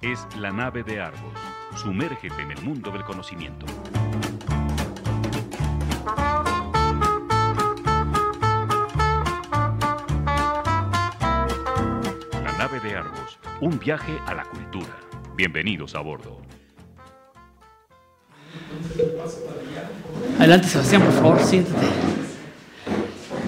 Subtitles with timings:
[0.00, 1.32] Es la nave de Argos.
[1.74, 3.66] Sumérgete en el mundo del conocimiento.
[12.44, 13.40] La nave de Argos.
[13.60, 14.94] Un viaje a la cultura.
[15.34, 16.40] Bienvenidos a bordo.
[20.38, 21.86] Adelante, Sebastián, por favor, siéntate.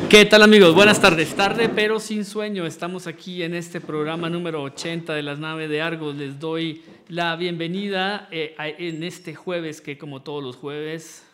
[0.08, 0.74] ¿Qué tal amigos?
[0.74, 1.34] Buenas tardes.
[1.34, 2.64] Tarde pero sin sueño.
[2.66, 6.14] Estamos aquí en este programa número 80 de las naves de Argos.
[6.14, 11.24] Les doy la bienvenida eh, a- en este jueves que como todos los jueves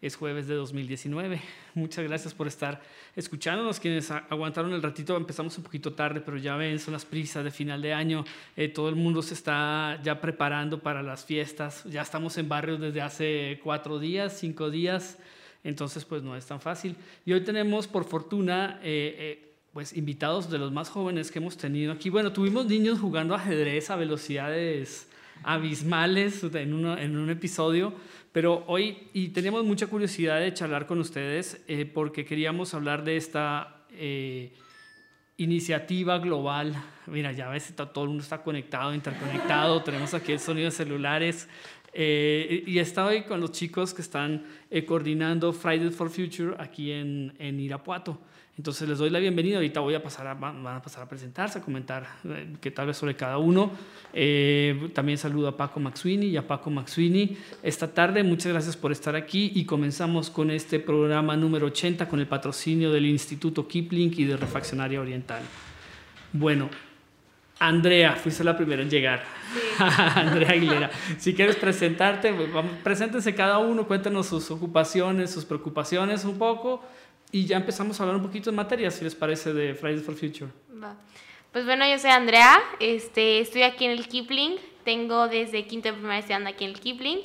[0.00, 1.40] es jueves de 2019.
[1.74, 2.80] Muchas gracias por estar
[3.16, 3.78] escuchándonos.
[3.80, 7.50] Quienes aguantaron el ratito, empezamos un poquito tarde, pero ya ven, son las prisas de
[7.50, 8.24] final de año.
[8.56, 11.84] Eh, todo el mundo se está ya preparando para las fiestas.
[11.84, 15.18] Ya estamos en barrios desde hace cuatro días, cinco días.
[15.64, 16.94] Entonces, pues no es tan fácil.
[17.26, 21.56] Y hoy tenemos, por fortuna, eh, eh, pues invitados de los más jóvenes que hemos
[21.56, 22.10] tenido aquí.
[22.10, 25.08] Bueno, tuvimos niños jugando ajedrez a velocidades
[25.42, 27.92] abismales en, uno- en un episodio,
[28.30, 33.16] pero hoy, y teníamos mucha curiosidad de charlar con ustedes eh, porque queríamos hablar de
[33.16, 34.52] esta eh,
[35.36, 36.74] iniciativa global.
[37.06, 41.48] Mira, ya ves, todo el mundo está conectado, interconectado, tenemos aquí el sonido de celulares.
[41.94, 46.56] Eh, y he estado ahí con los chicos que están eh, coordinando Fridays for Future
[46.58, 48.18] aquí en, en Irapuato.
[48.56, 49.56] Entonces les doy la bienvenida.
[49.56, 52.86] Ahorita voy a pasar a, van a pasar a presentarse, a comentar eh, qué tal
[52.86, 53.72] vez sobre cada uno.
[54.12, 58.22] Eh, también saludo a Paco Maxwini y a Paco Maxwini esta tarde.
[58.22, 62.92] Muchas gracias por estar aquí y comenzamos con este programa número 80 con el patrocinio
[62.92, 65.42] del Instituto Kipling y de Refaccionaria Oriental.
[66.32, 66.70] Bueno,
[67.66, 69.24] Andrea, fuiste la primera en llegar.
[69.78, 70.90] Andrea Aguilera.
[71.18, 76.82] Si quieres presentarte, pues, vamos, preséntense cada uno, cuéntenos sus ocupaciones, sus preocupaciones un poco
[77.32, 80.14] y ya empezamos a hablar un poquito en materia, si les parece, de Fridays for
[80.14, 80.50] Future.
[80.82, 80.94] Va.
[81.52, 85.94] Pues bueno, yo soy Andrea, este, estoy aquí en el Kipling, tengo desde quinto de
[85.94, 87.20] primaria estudiando aquí en el Kipling.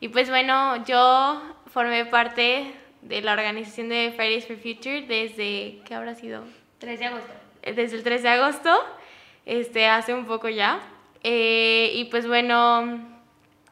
[0.00, 1.42] Y pues bueno, yo
[1.72, 6.44] formé parte de la organización de Fridays for Future desde, ¿qué habrá sido?
[6.78, 7.32] 3 de agosto.
[7.62, 8.70] Eh, Desde el 3 de agosto,
[9.46, 10.80] este, hace un poco ya.
[11.22, 12.98] Eh, y pues bueno,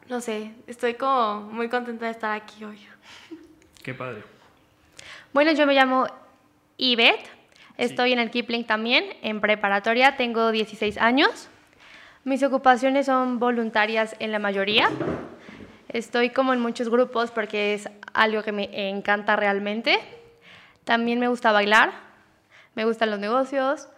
[0.09, 2.79] no sé, estoy como muy contenta de estar aquí hoy.
[3.83, 4.23] Qué padre.
[5.33, 6.07] Bueno, yo me llamo
[6.77, 7.29] Ivette,
[7.79, 11.49] estoy en el Kipling también, en preparatoria, tengo 16 años.
[12.25, 14.91] Mis ocupaciones son voluntarias en la mayoría.
[15.89, 19.99] Estoy como en muchos grupos porque es algo que me encanta realmente.
[20.85, 21.93] También me gusta bailar,
[22.75, 23.89] me gustan los negocios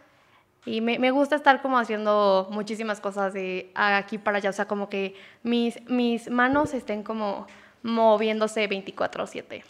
[0.66, 4.50] y me, me gusta estar como haciendo muchísimas cosas de aquí para allá.
[4.50, 7.46] O sea, como que mis, mis manos estén como
[7.82, 9.62] moviéndose 24/7.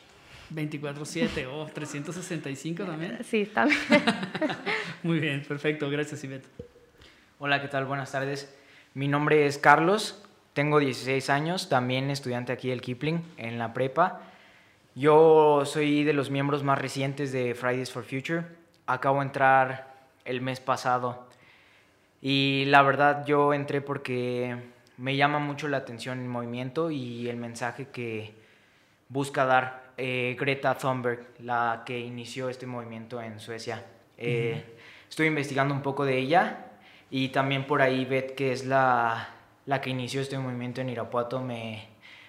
[0.55, 3.19] 24-7 o 365 también.
[3.25, 3.79] Sí, también.
[5.03, 5.91] Muy bien, perfecto.
[5.91, 6.47] Gracias, Ivette.
[7.39, 7.87] Hola, ¿qué tal?
[7.87, 8.55] Buenas tardes.
[8.95, 10.23] Mi nombre es Carlos,
[10.53, 14.21] tengo 16 años, también estudiante aquí del Kipling en la prepa.
[14.95, 18.45] Yo soy de los miembros más recientes de Fridays for Future.
[18.87, 19.94] Acabo de entrar
[20.25, 21.27] el mes pasado
[22.21, 24.57] y la verdad yo entré porque
[24.97, 28.35] me llama mucho la atención el movimiento y el mensaje que
[29.09, 33.85] busca dar eh, Greta Thunberg, la que inició este movimiento en Suecia.
[34.17, 34.65] Eh,
[35.15, 36.67] Estoy investigando un poco de ella
[37.11, 39.29] y también por ahí Beth, que es la,
[39.67, 41.87] la que inició este movimiento en Irapuato, me,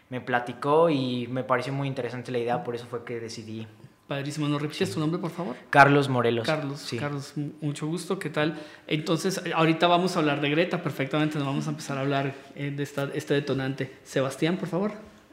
[0.10, 3.68] me platicó y me pareció muy interesante la idea, por eso fue que decidí.
[4.08, 4.48] Padrísimo.
[4.48, 5.56] ¿Nos repites tu nombre, por favor?
[5.72, 6.46] Carlos Morelos.
[6.46, 6.98] Carlos, Sí.
[6.98, 8.60] Carlos, mu- mucho gusto, ¿qué tal?
[8.86, 12.72] Entonces, ahorita vamos a hablar de Greta, perfectamente, nos vamos a empezar a hablar eh,
[12.76, 13.96] de esta, este detonante.
[14.04, 14.92] Sebastián, por favor.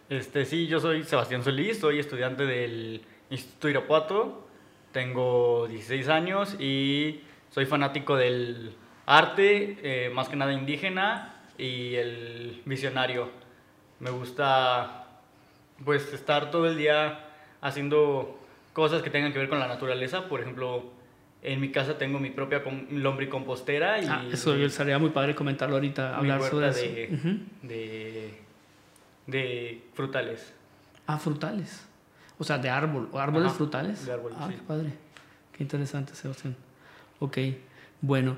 [0.08, 4.46] Este, sí, yo soy Sebastián Solís, soy estudiante del Instituto Irapuato,
[4.90, 12.62] tengo 16 años y soy fanático del arte, eh, más que nada indígena, y el
[12.64, 13.28] visionario.
[14.00, 15.08] Me gusta,
[15.84, 17.26] pues, estar todo el día
[17.60, 18.38] haciendo
[18.72, 20.90] cosas que tengan que ver con la naturaleza, por ejemplo,
[21.42, 25.34] en mi casa tengo mi propia com- lombricompostera y Ah, eso yo sería muy padre
[25.34, 26.80] comentarlo ahorita, hablar sobre eso.
[26.80, 28.34] de, de,
[29.26, 30.52] de frutales.
[31.06, 31.86] Ah, frutales.
[32.38, 34.06] O sea, de árbol, o árboles Ajá, frutales.
[34.06, 34.54] de árboles, ah, sí.
[34.56, 34.90] qué padre.
[35.56, 36.56] Qué interesante, Sebastián.
[37.20, 37.38] Ok,
[38.00, 38.36] bueno.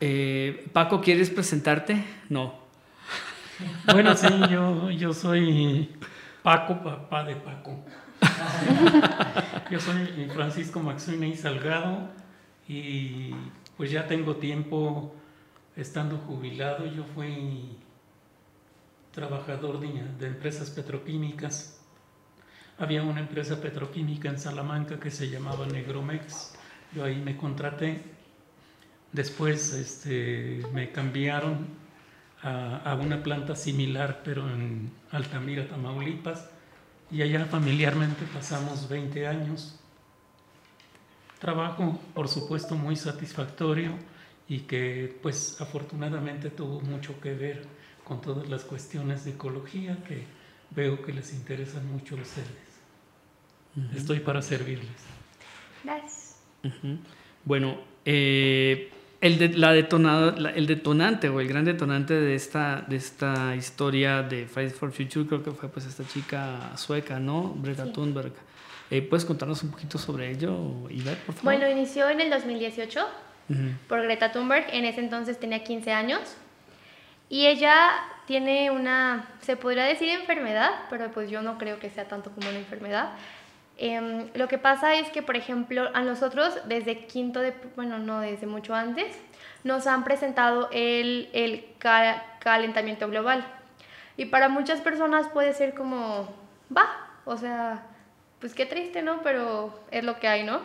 [0.00, 2.04] Eh, Paco, ¿quieres presentarte?
[2.28, 2.62] No.
[3.86, 5.88] Bueno, sí, yo, yo soy
[6.42, 7.84] Paco, papá de Paco.
[9.70, 12.10] Yo soy Francisco Maxwini Salgado
[12.68, 13.30] y
[13.76, 15.14] pues ya tengo tiempo
[15.76, 16.86] estando jubilado.
[16.86, 17.76] Yo fui
[19.12, 19.88] trabajador de,
[20.18, 21.80] de empresas petroquímicas.
[22.78, 26.54] Había una empresa petroquímica en Salamanca que se llamaba Negromex.
[26.94, 28.02] Yo ahí me contraté.
[29.12, 31.68] Después este, me cambiaron
[32.42, 36.50] a, a una planta similar, pero en Altamira, Tamaulipas,
[37.10, 39.78] y allá familiarmente pasamos 20 años.
[41.38, 43.92] Trabajo, por supuesto, muy satisfactorio
[44.48, 47.66] y que pues afortunadamente tuvo mucho que ver
[48.04, 50.24] con todas las cuestiones de ecología que
[50.70, 52.64] veo que les interesan mucho a ustedes.
[53.94, 54.88] Estoy para servirles.
[55.82, 56.36] Gracias.
[57.44, 58.90] Bueno, eh,
[59.26, 63.56] el, de- la detonada- la- el detonante o el gran detonante de esta, de esta
[63.56, 67.54] historia de Fridays for Future creo que fue pues esta chica sueca, ¿no?
[67.62, 67.92] Greta Sí.
[67.92, 68.32] Thunberg.
[68.90, 70.54] Eh, ¿Puedes contarnos un poquito sobre ello,
[70.90, 71.42] Iber, por favor?
[71.42, 73.00] Bueno, inició en el 2018
[73.48, 73.60] Ujú.
[73.88, 74.66] por Greta Thunberg.
[74.72, 76.20] En ese entonces tenía 15 años.
[77.30, 77.74] Y ella
[78.26, 82.48] tiene una, se podría decir enfermedad, pero pues yo no creo que sea tanto como
[82.50, 83.12] una enfermedad.
[83.76, 88.20] Em, lo que pasa es que, por ejemplo, a nosotros desde quinto de, bueno, no,
[88.20, 89.18] desde mucho antes,
[89.64, 93.44] nos han presentado el, el ca- calentamiento global.
[94.16, 96.28] Y para muchas personas puede ser como,
[96.76, 96.86] va,
[97.24, 97.82] o sea,
[98.38, 99.22] pues qué triste, ¿no?
[99.22, 100.60] Pero es lo que hay, ¿no?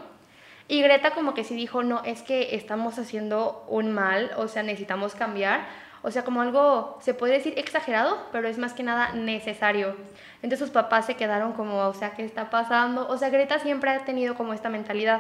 [0.67, 4.61] Y Greta como que sí dijo, no, es que estamos haciendo un mal, o sea,
[4.61, 5.65] necesitamos cambiar.
[6.01, 9.95] O sea, como algo, se puede decir exagerado, pero es más que nada necesario.
[10.41, 13.07] Entonces sus papás se quedaron como, o sea, ¿qué está pasando?
[13.09, 15.19] O sea, Greta siempre ha tenido como esta mentalidad.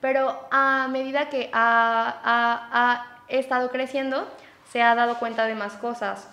[0.00, 4.28] Pero a medida que ha, ha- ha estado creciendo,
[4.70, 6.28] se ha dado cuenta de más cosas.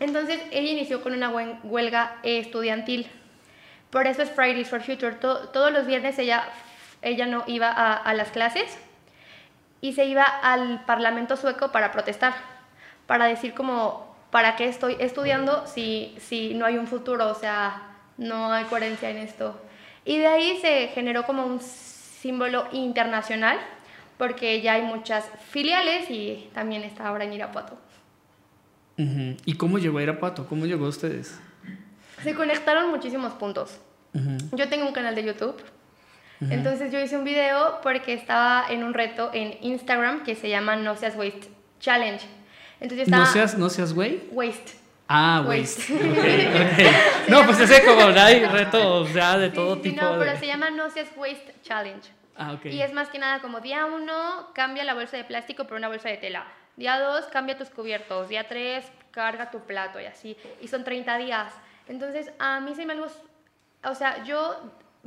[0.00, 1.30] Entonces ella inició con una
[1.62, 3.08] huelga estudiantil.
[3.90, 5.12] Por eso es Fridays for Future.
[5.16, 6.42] To- todos los viernes ella,
[7.02, 8.76] ella no iba a las clases
[9.80, 12.34] y se iba al Parlamento sueco para protestar,
[13.06, 17.28] para decir como, ¿para qué estoy estudiando si, si no hay un futuro?
[17.28, 17.82] O sea,
[18.18, 19.60] no hay coherencia en esto.
[20.04, 23.58] Y de ahí se generó como un símbolo internacional,
[24.18, 27.78] porque ya hay muchas filiales y también está ahora en Irapuato.
[28.96, 30.46] ¿Y cómo llegó a Irapuato?
[30.46, 31.38] ¿Cómo llegó a ustedes?
[32.22, 33.78] Se conectaron muchísimos puntos.
[34.14, 34.56] Ujú.
[34.56, 35.62] Yo tengo un canal de YouTube.
[36.40, 40.76] Entonces yo hice un video porque estaba en un reto en Instagram que se llama
[40.76, 41.48] No Seas Waste
[41.80, 42.24] Challenge.
[42.80, 43.24] Entonces estaba...
[43.24, 44.24] No seas, no seas güey.
[44.30, 44.72] Waste.
[45.08, 45.92] Ah, Waste.
[45.92, 46.48] waste.
[46.48, 47.28] Ok, ok.
[47.28, 50.02] No, pues ese como hay retos ya de Sí, todo sí, tipo.
[50.02, 52.08] no, de- pero se llama No Seas Waste Challenge.
[52.36, 52.66] Ah, ok.
[52.66, 55.88] Y es más que nada como día uno, cambia la bolsa de plástico por una
[55.88, 56.44] bolsa de tela.
[56.76, 58.28] Día dos, cambia tus cubiertos.
[58.28, 60.36] Día tres, carga tu plato y así.
[60.60, 61.52] Y son 30 días.
[61.88, 63.06] Entonces, a mí se me algo...
[63.84, 64.56] O sea, yo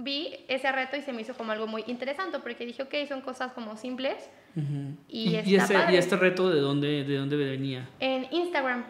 [0.01, 3.21] vi ese reto y se me hizo como algo muy interesante porque dije, ok, son
[3.21, 4.29] cosas como simples.
[5.07, 5.93] Y y, está ese- padre.
[5.93, 7.87] y este reto de dónde, de dónde venía?
[7.99, 8.83] En Instagram.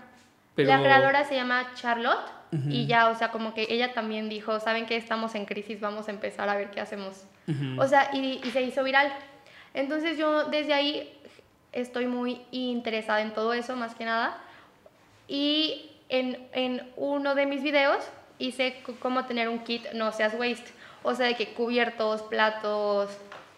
[0.56, 2.32] Pero- La creadora se llama Charlotte
[2.68, 5.80] y ya, o sea, como que ella también dijo, ¿saben que estamos en crisis?
[5.80, 7.26] Vamos a empezar a ver qué hacemos.
[7.78, 9.12] O sea, y, y se hizo viral.
[9.74, 11.14] Entonces yo desde ahí
[11.74, 14.38] estoy muy interesada en todo eso, más que nada.
[15.28, 18.04] Y en, en uno de mis videos
[18.40, 20.72] hice cómo tener un kit no seas waste.
[21.04, 23.10] O sea, de que cubiertos, platos,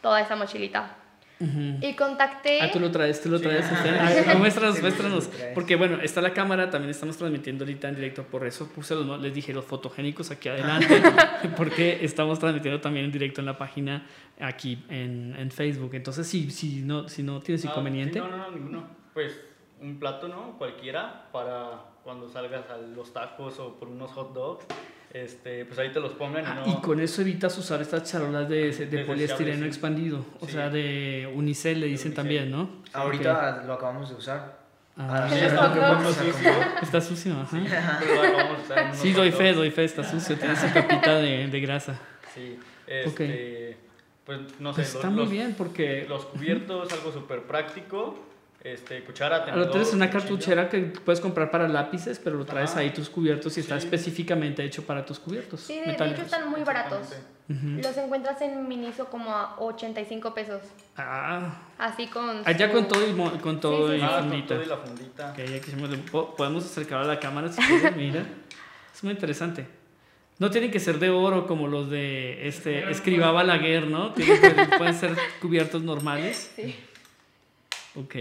[0.01, 0.97] toda esa mochilita.
[1.39, 1.77] Ujú.
[1.81, 2.61] Y contacté...
[2.61, 3.65] Ah, tú lo traes, tú lo traes.
[3.65, 5.29] este, ah, muéstranos, muéstranos.
[5.55, 9.19] Porque bueno, está la cámara, también estamos transmitiendo ahorita en directo, por eso puse los,
[9.19, 11.01] les dije los fotogénicos aquí adelante,
[11.57, 14.05] porque estamos transmitiendo también en directo en la página
[14.39, 15.95] aquí en, en Facebook.
[15.95, 18.87] Entonces, si, si, no, si no tienes Ah, inconveniente, sí, no, no, no, ninguno.
[19.15, 19.41] Pues
[19.81, 20.59] un plato, ¿no?
[20.59, 24.65] Cualquiera para cuando salgas a los tacos o por unos hot dogs.
[25.13, 26.77] Este, pues ahí te los pongan Ah, y no.
[26.77, 29.67] y con eso evitas usar estas charolas de, de Desechables, poliestireno sí.
[29.67, 30.53] expandido, o Sí.
[30.53, 32.13] sea, de unicel le dicen unicel.
[32.15, 32.69] también, ¿no?
[32.93, 34.61] Ahorita lo acabamos de usar.
[34.97, 36.33] Ah, Así ¿En es los lo que hot vamos a dogs?
[36.35, 36.83] comprar.
[36.83, 37.57] está sucio, ajá.
[37.99, 41.47] Pues usar en unos Sí, doy fe, doy fe, está sucio, tiene su capita de,
[41.47, 41.99] de grasa.
[42.33, 43.77] Sí, este,
[44.25, 48.17] pues no sé, Pues los, está muy los- bien porque los cubiertos, algo súper práctico,
[48.63, 50.11] este, cuchara, Lo tenedor, en una cuchillo.
[50.11, 52.81] cartuchera que puedes comprar para lápices, pero lo traes Ajá.
[52.81, 55.61] ahí tus cubiertos y está específicamente hecho para tus cubiertos.
[55.61, 57.07] Sí, de, hecho están muy baratos.
[57.47, 60.61] Los encuentras en Miniso como a 85 pesos.
[60.95, 62.41] Ah, Así con.
[62.45, 64.05] allá su- con todo y, con todo Sí, sí, y.
[64.05, 64.47] Ah, con fundita.
[64.55, 65.35] todo y la fundita.
[66.37, 68.23] Podemos acercar a la cámara si quieres, mira.
[68.93, 69.67] Es muy interesante.
[70.39, 74.13] No tienen que ser de oro como los de este Escriba Balaguer, ¿no?
[74.13, 76.51] Tienen pueden ser cubiertos normales.
[76.55, 76.75] Sí.
[77.95, 78.13] Ok.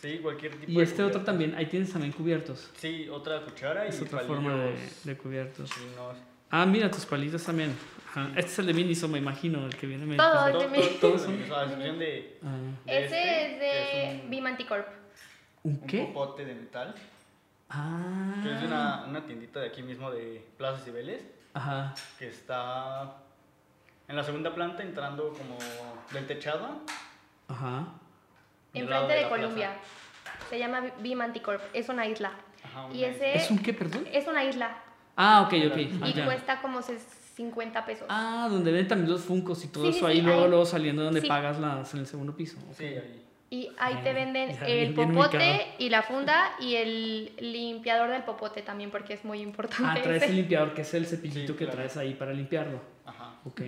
[0.00, 2.70] Sí, cualquier tipo Y de este otro también, ahí tienes también cubiertos.
[2.76, 5.70] Sí, otra cuchara y Es otra palillos forma de, de cubiertos.
[5.70, 6.16] chinos.
[6.50, 7.74] Ah, mira, tus palitos también.
[8.10, 8.28] Ajá.
[8.36, 10.52] Este es el de Miniso, me imagino, el que viene medio- Todo.
[10.52, 12.56] Todo- de todo- todos son, o sea, a excepción de, Ah.
[12.84, 13.60] de Ese este, es
[14.20, 14.88] de un- Bimanticorp.
[15.64, 16.04] ¿Un un qué?
[16.04, 16.94] popote de metal,
[17.68, 18.40] Ah.
[18.44, 21.20] que es de una, una tiendita de aquí mismo de Plaza Cibeles,
[21.52, 21.94] Ajá.
[22.16, 23.16] que está
[24.06, 25.58] en la segunda planta entrando como
[26.12, 26.80] del techado.
[27.48, 27.88] Ajá.
[28.80, 29.70] Enfrente de, la Columbia.
[30.50, 31.60] Se llama Bimanticorp.
[31.72, 32.32] Es una isla.
[32.92, 34.06] y ese ¿Es un qué, perdón?
[34.12, 34.76] es una isla
[35.16, 35.78] Ah, ok, ok.
[36.02, 36.24] Ah, y ya.
[36.26, 37.00] cuesta como ses-
[37.36, 38.06] 50 pesos.
[38.10, 40.48] Ah, donde ven también los funcos y todo Sí, eso sí, ahí, luego, ahí.
[40.50, 41.26] luego saliendo donde Sí.
[41.28, 42.56] pagas las, en el segundo piso.
[42.76, 43.22] Sí, ahí.
[43.48, 48.60] Y ahí te venden ya, el popote y la funda y el limpiador del popote
[48.62, 50.00] también porque es muy Ah, importante.
[50.02, 50.30] traes ese.
[50.32, 51.76] el limpiador, que es el cepillito Sí, que claro.
[51.78, 52.80] traes ahí para limpiarlo.
[53.06, 53.34] Ajá.
[53.44, 53.60] Ok,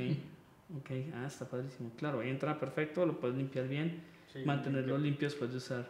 [0.79, 1.91] ok, ah, está padrísimo.
[1.97, 4.03] Claro, ahí entra perfecto, lo puedes limpiar bien,
[4.40, 5.04] Sí, mantenerlo limpio.
[5.11, 5.88] limpio después de usar.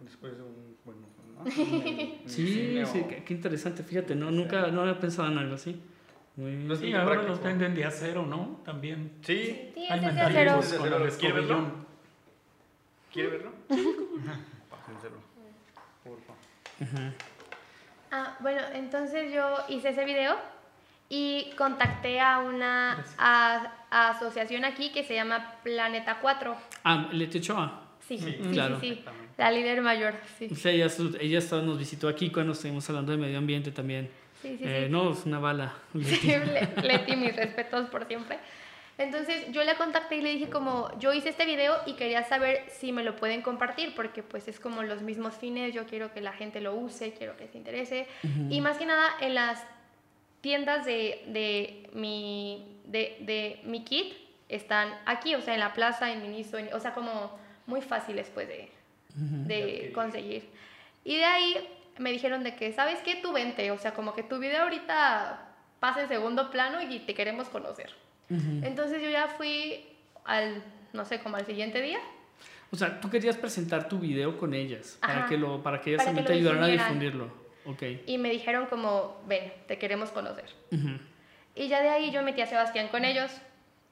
[0.00, 1.00] Después de un, bueno,
[1.38, 1.50] ¿no?
[2.26, 5.80] Sí, sí, qué, qué interesante, fíjate, no, nunca, no había pensado en algo así.
[6.36, 6.76] Muy bien.
[6.76, 7.32] Sí, ahora práctico.
[7.32, 8.60] los venden de acero, ¿no?
[8.64, 9.12] También.
[9.22, 11.10] Sí, Sí, Hay mecanismos con el.
[11.12, 11.72] ¿Quiere verlo?
[13.12, 13.52] ¿quiere verlo?
[14.70, 15.16] Pásenselo.
[16.04, 16.32] Porfa.
[16.80, 17.14] Ajá.
[18.12, 20.36] Ah, bueno, entonces yo hice ese video
[21.12, 26.56] y contacté a una a- a asociación aquí que se llama Planeta 4.
[26.84, 27.82] Ah, Leti Ochoa.
[28.06, 28.80] Sí, sí, Sí, sí, claro.
[28.80, 29.04] sí,
[29.36, 30.48] La líder mayor, sí.
[30.50, 30.86] O sea, ella,
[31.20, 34.08] ella estaba- nos visitó aquí cuando estuvimos hablando de medio ambiente también.
[34.42, 34.92] Sí, sí, Eh, sí.
[34.92, 35.74] No, es una bala.
[36.02, 38.38] Sí, Le- Leti, mis respetos por siempre.
[38.98, 42.64] Entonces yo le contacté y le dije como, yo hice este video y quería saber
[42.68, 46.20] si me lo pueden compartir, porque pues es como los mismos fines, yo quiero que
[46.20, 48.06] la gente lo use, quiero que se interese.
[48.50, 49.64] Y más que nada en las
[50.40, 54.14] tiendas de, de, mi, de, de mi kit
[54.48, 58.30] están aquí, o sea, en la plaza, en Miniso, en- o sea, como muy fáciles
[58.34, 58.70] pues de,
[59.14, 60.48] de conseguir.
[61.04, 61.68] Y de ahí
[61.98, 63.16] me dijeron de que, ¿sabes qué?
[63.16, 65.46] Tú vente, o sea, como que tu video ahorita
[65.78, 67.90] pasa en segundo plano y te queremos conocer.
[68.62, 69.84] Entonces yo ya fui
[70.24, 71.98] al, no sé, como al siguiente día.
[72.72, 75.26] O sea, tú querías presentar tu video con ellas para Ajá.
[75.28, 77.28] que lo para que ellas Para también que te ayudaran a difundirlo.
[77.70, 77.82] Ok.
[78.06, 80.46] Y me dijeron como, ven, te queremos conocer.
[80.72, 80.98] Ujú.
[81.54, 83.30] Y ya de ahí yo metí a Sebastián con ellos.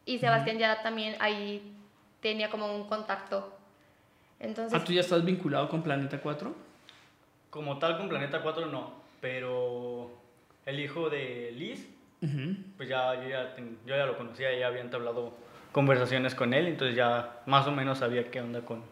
[0.06, 1.72] Y Sebastián ya también ahí
[2.20, 3.54] tenía como un contacto.
[4.40, 6.54] Entonces, Ah, ¿tú ya estás vinculado con Planeta 4?
[7.50, 10.10] Como tal con Planeta 4 no, pero
[10.66, 11.88] el hijo de Liz,
[12.22, 12.56] Ujú.
[12.76, 15.32] pues ya yo ya, ten- yo ya lo conocía, ya había entablado
[15.72, 18.82] conversaciones con él, entonces ya más o menos sabía qué onda con,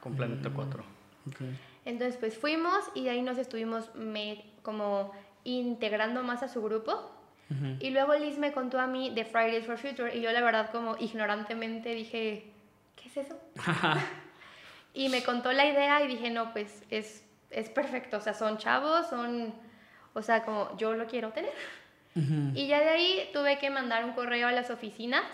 [0.00, 0.84] con Planeta 4.
[1.28, 1.40] Ok.
[1.84, 5.12] Entonces pues fuimos y de ahí nos estuvimos me- como
[5.44, 7.10] integrando más a su grupo.
[7.50, 7.76] Ujú.
[7.80, 10.70] Y luego Liz me contó a mí de Fridays for Future y yo la verdad
[10.70, 12.50] como ignorantemente dije,
[12.96, 13.38] ¿qué es eso?
[14.94, 18.58] y me contó la idea y dije, no, pues es, es perfecto, o sea, son
[18.58, 19.54] chavos, son,
[20.14, 21.52] o sea, como yo lo quiero tener.
[22.16, 22.52] Ujú.
[22.54, 25.24] Y ya de ahí tuve que mandar un correo a las oficinas.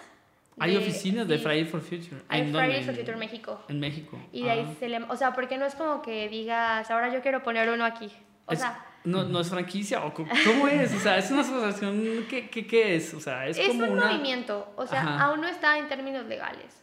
[0.61, 2.23] Hay oficinas de sí, Friday for Future.
[2.29, 2.51] Hay ¿En?
[2.53, 3.65] Fridays for En- Future México.
[3.69, 4.19] En México.
[4.33, 4.75] Y de ahí Ah.
[4.79, 7.85] se le, o sea, porque no es como que digas, ahora yo quiero poner uno
[7.85, 8.11] aquí.
[8.47, 12.27] O Es- sea, no, no es franquicia o cómo es, o sea, es una asociación
[12.29, 13.15] ¿qué, qué, qué es?
[13.15, 15.25] O sea, es, es, como un una movimiento, o sea, Ajá.
[15.25, 16.83] aún no está en términos legales.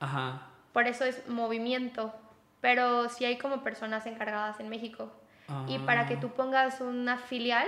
[0.00, 0.48] Ajá.
[0.72, 2.12] Por eso es movimiento.
[2.60, 5.12] Pero sí hay como personas encargadas en México.
[5.68, 6.20] Y para que Ah.
[6.20, 7.66] tú pongas una filial,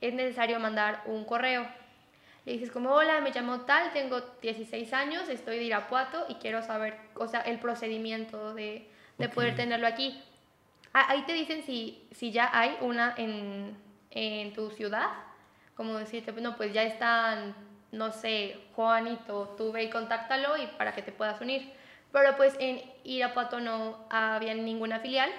[0.00, 1.66] es necesario mandar un correo.
[2.46, 6.62] Le dices como, hola, me llamo tal, tengo 16 años, estoy de Irapuato y quiero
[6.62, 8.88] saber, o sea, el procedimiento de,
[9.18, 9.56] de poder Ok.
[9.56, 10.22] tenerlo aquí.
[10.94, 13.76] Ah, Ahí te dicen si, si ya hay una en,
[14.12, 15.08] en tu ciudad,
[15.74, 17.54] como decirte, no, pues ya están,
[17.92, 21.72] no sé, Juanito, tú ve y contáctalo y para que te puedas unir.
[22.12, 25.30] Pero pues en Irapuato no había ninguna filial,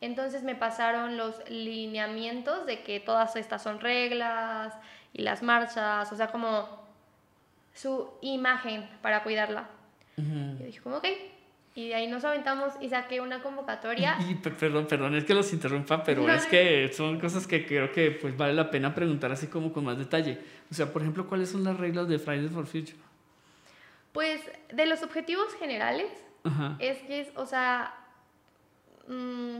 [0.00, 4.74] entonces me pasaron los lineamientos de que todas estas son reglas
[5.12, 6.80] y las marchas, o sea, como
[7.74, 9.68] su imagen para cuidarla.
[10.16, 10.56] Ujú.
[10.60, 11.06] Y dije como, ok.
[11.76, 14.16] Y de ahí nos aventamos y saqué una convocatoria.
[14.28, 17.64] Y, pe- perdón, perdón, es que los interrumpa, pero No, es que son cosas que
[17.64, 20.38] creo que pues vale la pena preguntar así como con más detalle.
[20.70, 22.96] O sea, por ejemplo, ¿cuáles son las reglas de Fridays for Future?
[24.12, 24.40] Pues
[24.72, 26.10] de los objetivos generales
[26.42, 26.76] Ajá.
[26.80, 27.94] es que es, o sea,
[29.06, 29.58] mm,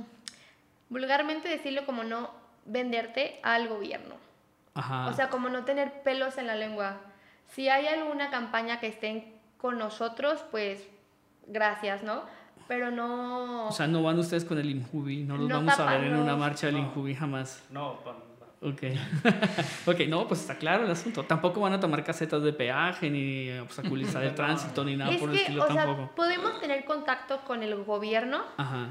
[0.89, 2.31] vulgarmente decirlo como no
[2.67, 4.17] venderte al gobierno.
[4.75, 5.07] Ajá.
[5.09, 6.99] O sea, como no tener pelos en la lengua.
[7.49, 10.87] Si hay alguna campaña que estén con nosotros, pues
[11.47, 12.23] gracias, ¿no?
[12.69, 13.67] Pero no...
[13.69, 16.17] O sea, no van ustedes con el Injubi, no los No vamos a ver en
[16.17, 16.83] una marcha del No.
[16.83, 17.65] Injubi jamás.
[17.71, 17.99] No,
[18.63, 18.83] Ok.
[19.87, 21.25] ok, no, pues está claro el asunto.
[21.25, 25.31] Tampoco van a tomar casetas de peaje, ni obstaculizar el tránsito, ni nada es por
[25.31, 26.15] el que, estilo o sea, tampoco.
[26.15, 28.89] podemos tener contacto con el gobierno, Ajá.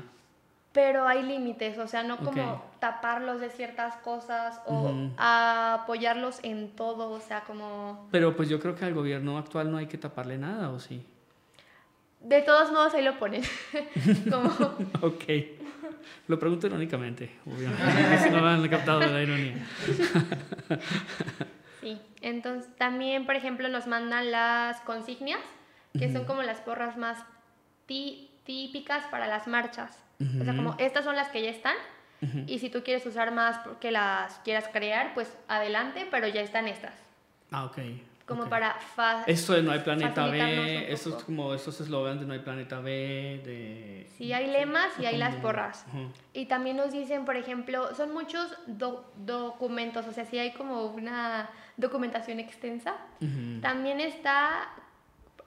[0.72, 7.10] Pero hay límites, o sea, no como taparlos de ciertas cosas o apoyarlos en todo,
[7.10, 8.08] o sea, como...
[8.12, 11.04] Pero pues yo creo que al gobierno actual no hay que taparle nada, ¿o sí?
[12.22, 13.42] De todos modos ahí lo ponen.
[14.32, 14.50] como...
[15.02, 15.24] Ok.
[16.28, 18.18] Lo pregunto irónicamente, obviamente.
[18.24, 19.56] si no han captado la ironía.
[21.82, 25.40] Sí, entonces también, por ejemplo, nos mandan las consignias,
[25.98, 27.18] que son como las porras más
[27.88, 30.04] tí- típicas para las marchas.
[30.20, 31.76] O sea, como estas son las que ya están,
[32.48, 36.68] Y si tú quieres usar más porque las quieras crear, pues adelante, pero ya están
[36.68, 36.94] estas.
[37.52, 37.78] Ah, ok.
[38.26, 38.50] Como ok.
[38.50, 38.78] para
[39.26, 40.38] Esto de no hay planeta B,
[40.88, 44.08] un esto es como estos eslogans de no hay planeta B, de...
[44.18, 45.86] Sí, hay lemas y hay las porras.
[45.88, 46.12] Ujú.
[46.34, 50.88] Y también nos dicen, por ejemplo, son muchos do- documentos, o sea, sí hay como
[50.88, 52.96] una documentación extensa.
[53.22, 53.62] Ujú.
[53.62, 54.70] También está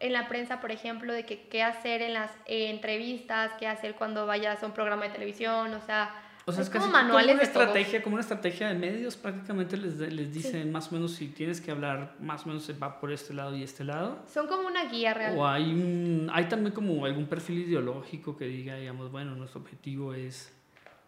[0.02, 3.94] en la prensa, por ejemplo, de que qué hacer en las eh, entrevistas, qué hacer
[3.94, 6.10] cuando vayas a un programa de televisión, o sea,
[6.44, 9.16] O sea, es, es casi como manuales como una estrategia, como una estrategia de medios,
[9.16, 12.72] prácticamente les, les dicen más o menos si tienes que hablar, más o menos se
[12.72, 14.18] va por este lado y este lado.
[14.26, 15.38] Son como una guía real.
[15.38, 20.14] O hay, un, hay también como algún perfil ideológico que diga, digamos, bueno, nuestro objetivo
[20.14, 20.52] es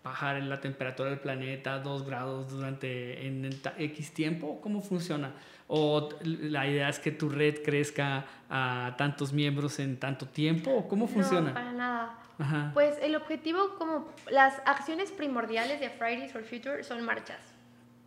[0.04, 4.61] bajar la temperatura del planeta a 2 grados durante en, X tiempo.
[4.61, 5.32] ¿Cómo funciona?
[5.66, 10.70] O la idea es que tu red crezca a tantos miembros en tanto tiempo.
[10.70, 11.49] ¿O ¿Cómo funciona?
[11.49, 12.18] No, para nada.
[12.38, 12.70] Ajá.
[12.75, 17.40] Pues el objetivo, como las acciones primordiales de Fridays for Future son marchas.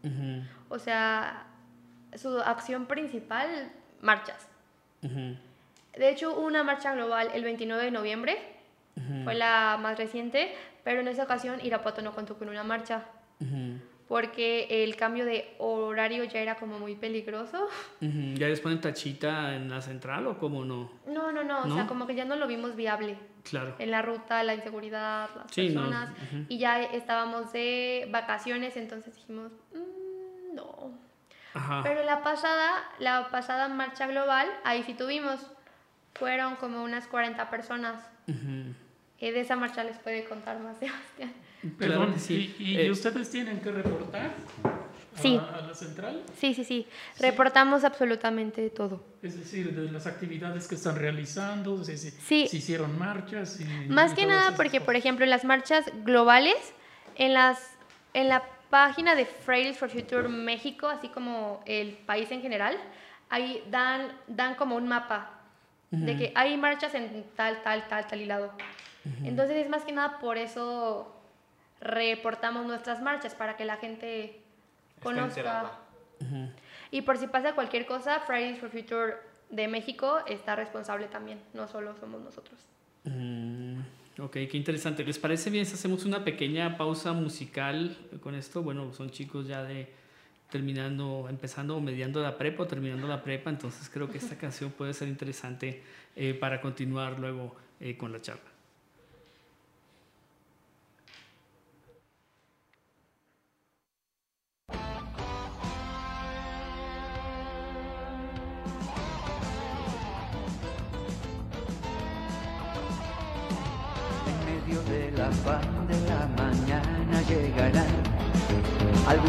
[0.04, 1.48] Ujú, O sea,
[2.16, 4.48] su acción principal, marchas.
[5.02, 5.36] ujú,
[5.98, 8.38] De hecho, una marcha global el 29 de noviembre,
[8.98, 10.54] ujú, fue la más reciente,
[10.88, 13.04] pero en esa ocasión Irapuato no contó con una marcha,
[13.42, 13.78] ujú,
[14.08, 17.68] porque el cambio de horario ya era como muy peligroso.
[18.02, 18.36] ujú.
[18.36, 20.90] ¿Ya les ponen tachita en la central o cómo no?
[21.06, 21.88] No, no, no, o sea, ¿No?
[21.90, 23.18] como que ya no lo vimos viable.
[23.44, 23.76] Claro.
[23.80, 26.46] En la ruta, la inseguridad, las Sí, no, personas, ujú.
[26.48, 30.92] y ya estábamos de vacaciones, entonces dijimos, "Mm, no.
[31.54, 31.82] Ajá.
[31.84, 35.46] Pero la pasada, la pasada marcha global, ahí sí tuvimos,
[36.14, 38.10] fueron como unas 40 personas.
[38.30, 38.74] Ujú.
[39.20, 41.34] Y de esa marcha les puede contar más Sebastián.
[41.80, 42.56] Perdón, sí.
[42.60, 44.32] ¿y, y Eh, ustedes tienen que reportar
[44.64, 45.38] a, Sí.
[45.38, 46.22] a la central?
[46.40, 46.86] Sí, sí, sí.
[47.20, 49.04] Reportamos absolutamente todo.
[49.24, 52.48] Es decir, de las actividades que están realizando, si, si, Sí.
[52.48, 53.60] si hicieron marchas.
[53.60, 55.00] Y, Más y que nada porque, por cosas.
[55.00, 56.56] ejemplo, en las marchas globales,
[57.16, 57.60] en, las,
[58.14, 62.78] en la página de Fridays for Future México, así como el país en general,
[63.30, 65.32] ahí dan, dan como un mapa
[65.90, 68.52] de que hay marchas en tal, tal, tal, tal y lado.
[69.24, 71.14] Entonces es más que nada por eso
[71.80, 74.40] reportamos nuestras marchas, para que la gente
[75.02, 75.28] conozca.
[75.28, 75.80] enterada.
[76.92, 79.16] Y por si pasa cualquier cosa, Fridays for Future
[79.50, 82.60] de México está responsable también, no solo somos nosotros.
[83.04, 83.80] Mm,
[84.20, 85.04] ok, qué interesante.
[85.04, 88.64] ¿Les parece bien si hacemos una pequeña pausa musical con esto?
[88.64, 89.94] Bueno, son chicos ya de
[90.50, 94.72] terminando, empezando o mediando la prepa o terminando la prepa, entonces creo que esta canción
[94.72, 95.84] puede ser interesante
[96.16, 98.57] eh, para continuar luego eh, con la charla.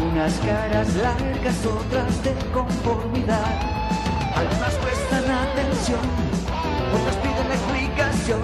[0.09, 3.45] Algunas caras largas, otras de conformidad.
[4.35, 6.01] Algunas prestan atención,
[6.97, 8.41] otras piden explicación,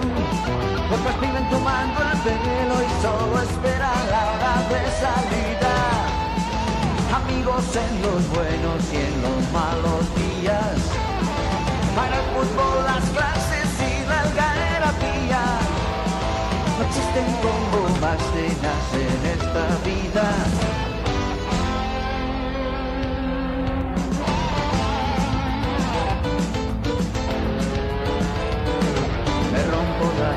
[0.94, 5.74] otras piden tomando el pelo y solo esperan la hora de salida.
[7.18, 10.78] Amigos en los buenos y en los malos días,
[11.96, 15.42] para el fútbol, las clases y la algarabía.
[16.78, 20.65] No existen como más cenas en esta vida.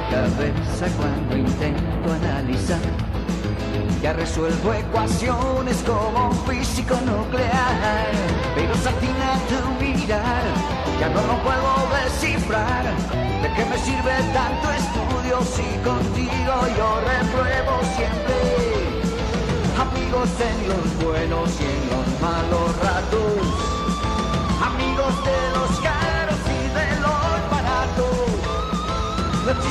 [0.10, 2.80] Cabeza cuando intento analizar.
[4.02, 8.08] Ya resuelvo ecuaciones como físico nuclear.
[8.56, 10.44] Pero satina tu mirar,
[11.00, 11.72] ya no lo puedo
[12.04, 12.86] descifrar.
[13.42, 18.40] ¿De qué me sirve tanto estudio si contigo yo repruebo siempre?
[19.80, 23.42] Amigos en los buenos y en los malos ratos.
[24.62, 25.80] Amigos de los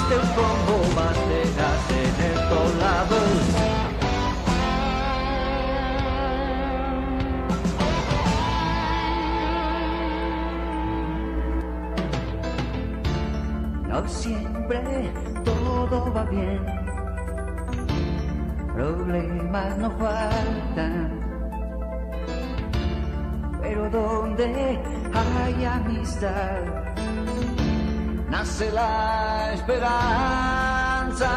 [0.09, 3.29] No existe un combo más tenaz en estos lados.
[13.89, 15.13] No siempre
[15.45, 16.61] todo va bien.
[18.75, 21.21] Problemas no faltan.
[23.61, 24.79] Pero donde
[25.13, 26.88] hay amistad,
[28.29, 31.29] nace la esperanza.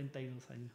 [0.00, 0.72] 32 años.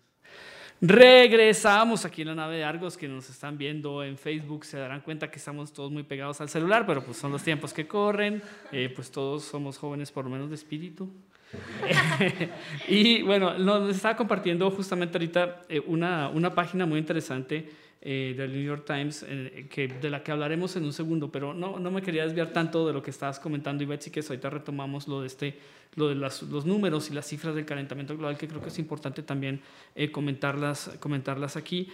[0.81, 5.01] Regresamos aquí en la nave de Argos, que nos están viendo en Facebook, se darán
[5.01, 8.43] cuenta que estamos todos muy pegados al celular, pero pues son los tiempos que corren,
[8.71, 11.09] eh, pues todos somos jóvenes por lo menos de espíritu.
[12.89, 17.69] y bueno, nos estaba compartiendo justamente ahorita eh, una, una página muy interesante
[18.07, 21.55] eh, del New York Times, eh, que, de la que hablaremos en un segundo, pero
[21.55, 24.51] no, no me quería desviar tanto de lo que estabas comentando, y Betsy, que ahorita
[24.51, 25.57] retomamos lo de, este,
[25.95, 28.77] lo de las, los números y las cifras del calentamiento global, que creo que es
[28.77, 29.59] importante también
[29.95, 31.89] eh, comentarlas, comentarlas aquí.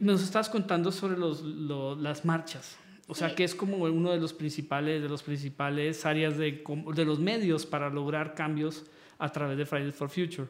[0.00, 2.76] nos estabas contando sobre los, las marchas.
[3.06, 6.62] O sea, que es como uno de los principales, de los principales áreas de,
[6.94, 8.84] de los medios para lograr cambios
[9.18, 10.48] a través de Fridays for Future.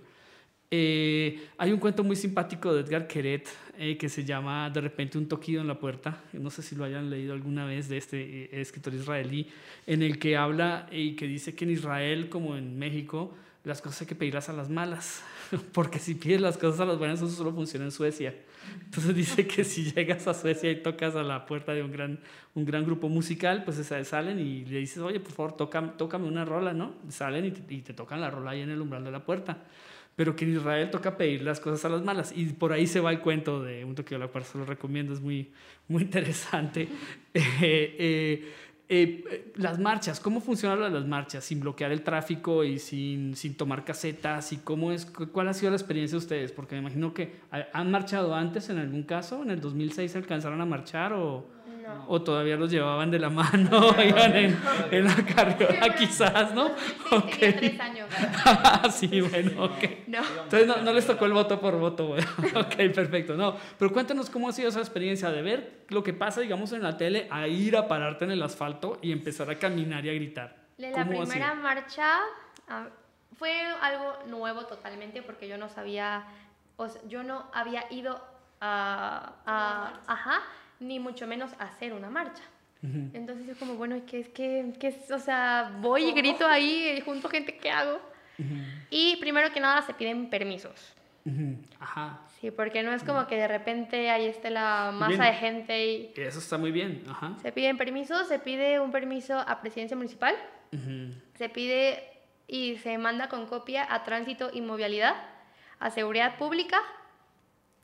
[0.74, 5.18] Eh, hay un cuento muy simpático de Edgar Queret eh, que se llama De repente
[5.18, 6.22] un toquido en la puerta.
[6.32, 9.50] No sé si lo hayan leído alguna vez de este eh, escritor israelí,
[9.86, 14.00] en el que habla y que dice que en Israel, como en México, las cosas
[14.00, 15.22] hay que pedirlas a las malas,
[15.74, 18.34] porque si pides las cosas a las buenas, eso solo funciona en Suecia.
[18.82, 22.18] Entonces dice que si llegas a Suecia y tocas a la puerta de un gran,
[22.54, 26.46] un gran grupo musical, pues salen y le dices, oye, por favor, tócame, tócame una
[26.46, 26.94] rola, ¿no?
[27.10, 29.58] Salen y te, y te tocan la rola ahí en el umbral de la puerta
[30.16, 32.32] pero que en Israel toca pedir las cosas a las malas.
[32.36, 34.64] Y por ahí se va el cuento de un toque de la cual se lo
[34.64, 35.50] recomiendo, es muy,
[35.88, 36.88] muy interesante.
[37.34, 43.34] Eh, eh, eh, las marchas, ¿cómo funcionan las marchas sin bloquear el tráfico y sin,
[43.36, 44.52] sin tomar casetas?
[44.52, 46.52] ¿Y cómo es, cuál ha sido la experiencia de ustedes?
[46.52, 47.36] Porque me imagino que
[47.72, 51.46] han marchado antes en algún caso, en el 2006 alcanzaron a marchar o...
[52.08, 56.68] O todavía los llevaban de la mano, iban en, en, la carriola quizás, ¿no?
[56.68, 57.52] Sí, okay.
[57.52, 58.08] tenía tres años.
[58.94, 59.84] sí, bueno, ok.
[60.06, 60.18] No.
[60.18, 62.26] Entonces no, no, les tocó el voto por voto, bueno.
[62.54, 63.36] ok, perfecto.
[63.36, 66.82] No, pero cuéntanos cómo ha sido esa experiencia de ver lo que pasa, digamos, en
[66.82, 70.14] la tele, a ir a pararte en el asfalto y empezar a caminar y a
[70.14, 70.56] gritar.
[70.78, 72.18] La primera marcha
[72.68, 76.24] uh, fue algo nuevo totalmente porque yo no sabía,
[76.76, 78.20] o sea, yo no había ido
[78.60, 80.42] a, a ajá,
[80.82, 82.42] ni mucho menos hacer una marcha.
[82.82, 85.10] Entonces yo como, bueno, ¿qué es que, es?
[85.12, 88.00] O sea, voy y grito ahí junto a gente, ¿qué hago?
[88.90, 90.94] Y primero que nada se piden permisos.
[91.78, 92.20] Ajá.
[92.40, 96.12] Sí, porque no es como que de repente ahí esté la masa de gente y...
[96.16, 97.36] Eso está muy bien, Ajá.
[97.40, 100.34] Se piden permisos, se pide un permiso a presidencia municipal,
[101.34, 102.02] se pide
[102.48, 105.14] y se manda con copia a tránsito y movilidad,
[105.78, 106.80] a seguridad pública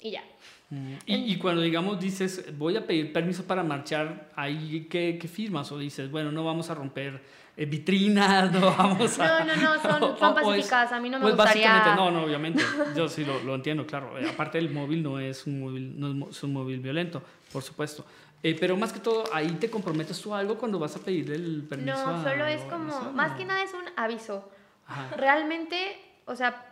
[0.01, 0.25] y ya.
[0.71, 5.73] Y, y, cuando, digamos, dices, voy a pedir permiso para marchar, ¿ahí qué, qué firmas?
[5.73, 7.23] O dices, bueno, no vamos a romper
[7.57, 9.45] eh, vitrinas, no vamos a...
[9.45, 11.73] No, no, no, son, son pacíficas, a mí no me pues gustaría...
[11.73, 12.63] Básicamente, no, no, obviamente,
[12.97, 14.19] yo sí lo, lo entiendo, claro.
[14.19, 18.05] Eh, aparte, el móvil no es un móvil, no es un móvil violento, por supuesto.
[18.43, 21.65] Eh, pero más que todo, ahí te comprometes tú algo cuando vas a pedir el
[21.69, 21.97] permiso.
[21.97, 24.49] No, solo es como, más que nada es un aviso.
[24.87, 25.17] Ajá.
[25.17, 26.65] Realmente, o sea,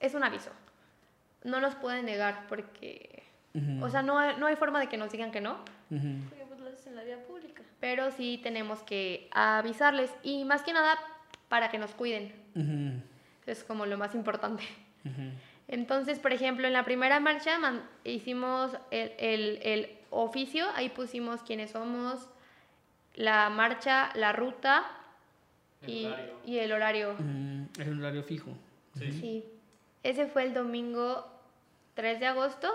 [0.00, 0.50] es un aviso.
[1.42, 3.13] No nos pueden negar porque
[3.80, 5.58] o sea, no hay, no hay forma de que nos digan que no.
[5.88, 7.62] Porque pues lo haces en la vía pública.
[7.80, 10.98] Pero sí tenemos que avisarles y más que nada
[11.48, 12.32] para que nos cuiden.
[13.46, 14.64] Es como lo más importante.
[15.68, 17.58] Entonces, por ejemplo, en la primera marcha
[18.02, 22.28] hicimos el, el, el, oficio, ahí pusimos quiénes somos,
[23.14, 24.84] la marcha, la ruta
[25.86, 26.08] y,
[26.44, 27.16] y, el horario.
[27.78, 28.50] el horario fijo.
[28.96, 29.12] Sí.
[29.12, 29.44] sí.
[30.02, 31.26] Ese fue el domingo
[31.94, 32.72] 3 de agosto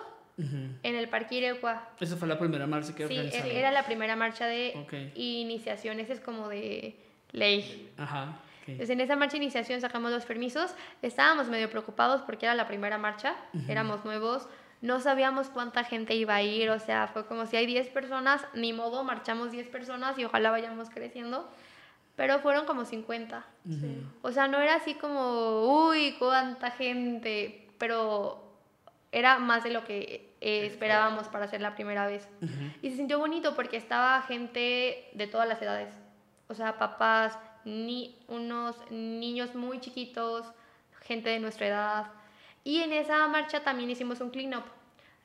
[0.84, 1.90] en el Parque Irecua.
[2.00, 6.20] Esa fue la primera marcha que Sí, era la primera marcha de iniciación, ese es
[6.20, 6.96] como de
[7.32, 7.92] ley.
[7.98, 8.40] Ajá.
[8.68, 12.68] Entonces, en esa marcha de iniciación sacamos los permisos, estábamos medio preocupados porque era la
[12.68, 13.36] primera marcha,
[13.68, 14.48] éramos nuevos,
[14.82, 18.46] no sabíamos cuánta gente iba a ir, o sea, fue como si hay 10 personas,
[18.54, 21.50] ni modo, marchamos 10 personas y ojalá vayamos creciendo,
[22.16, 23.46] pero fueron como 50.
[24.22, 28.49] O sea, no era así como, uy, cuánta gente, pero
[29.12, 32.28] era más de lo que eh, esperábamos para hacer la primera vez.
[32.82, 35.94] Y se sintió bonito porque estaba gente de todas las edades.
[36.48, 40.52] O sea, papás, ni unos niños muy chiquitos,
[41.02, 42.12] gente de nuestra edad.
[42.64, 44.66] Y en esa marcha también hicimos un clean up.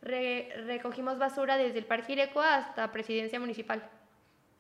[0.03, 3.88] recogimos basura desde el Parque Ireco hasta Presidencia Municipal.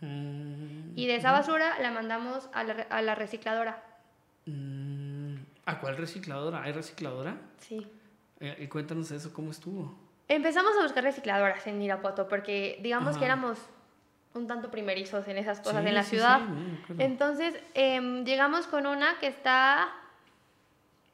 [0.00, 3.82] Mm, y de esa basura la mandamos a la, a la recicladora.
[4.46, 6.62] Mm, ¿A cuál recicladora?
[6.62, 7.36] ¿Hay recicladora?
[7.58, 7.86] Sí.
[8.40, 9.96] Eh, y cuéntanos eso, ¿cómo estuvo?
[10.28, 13.58] Empezamos a buscar recicladoras en Irapuato porque digamos que éramos
[14.32, 16.40] un tanto primerizos en esas cosas en la ciudad.
[16.98, 19.88] Entonces eh, llegamos con una que está,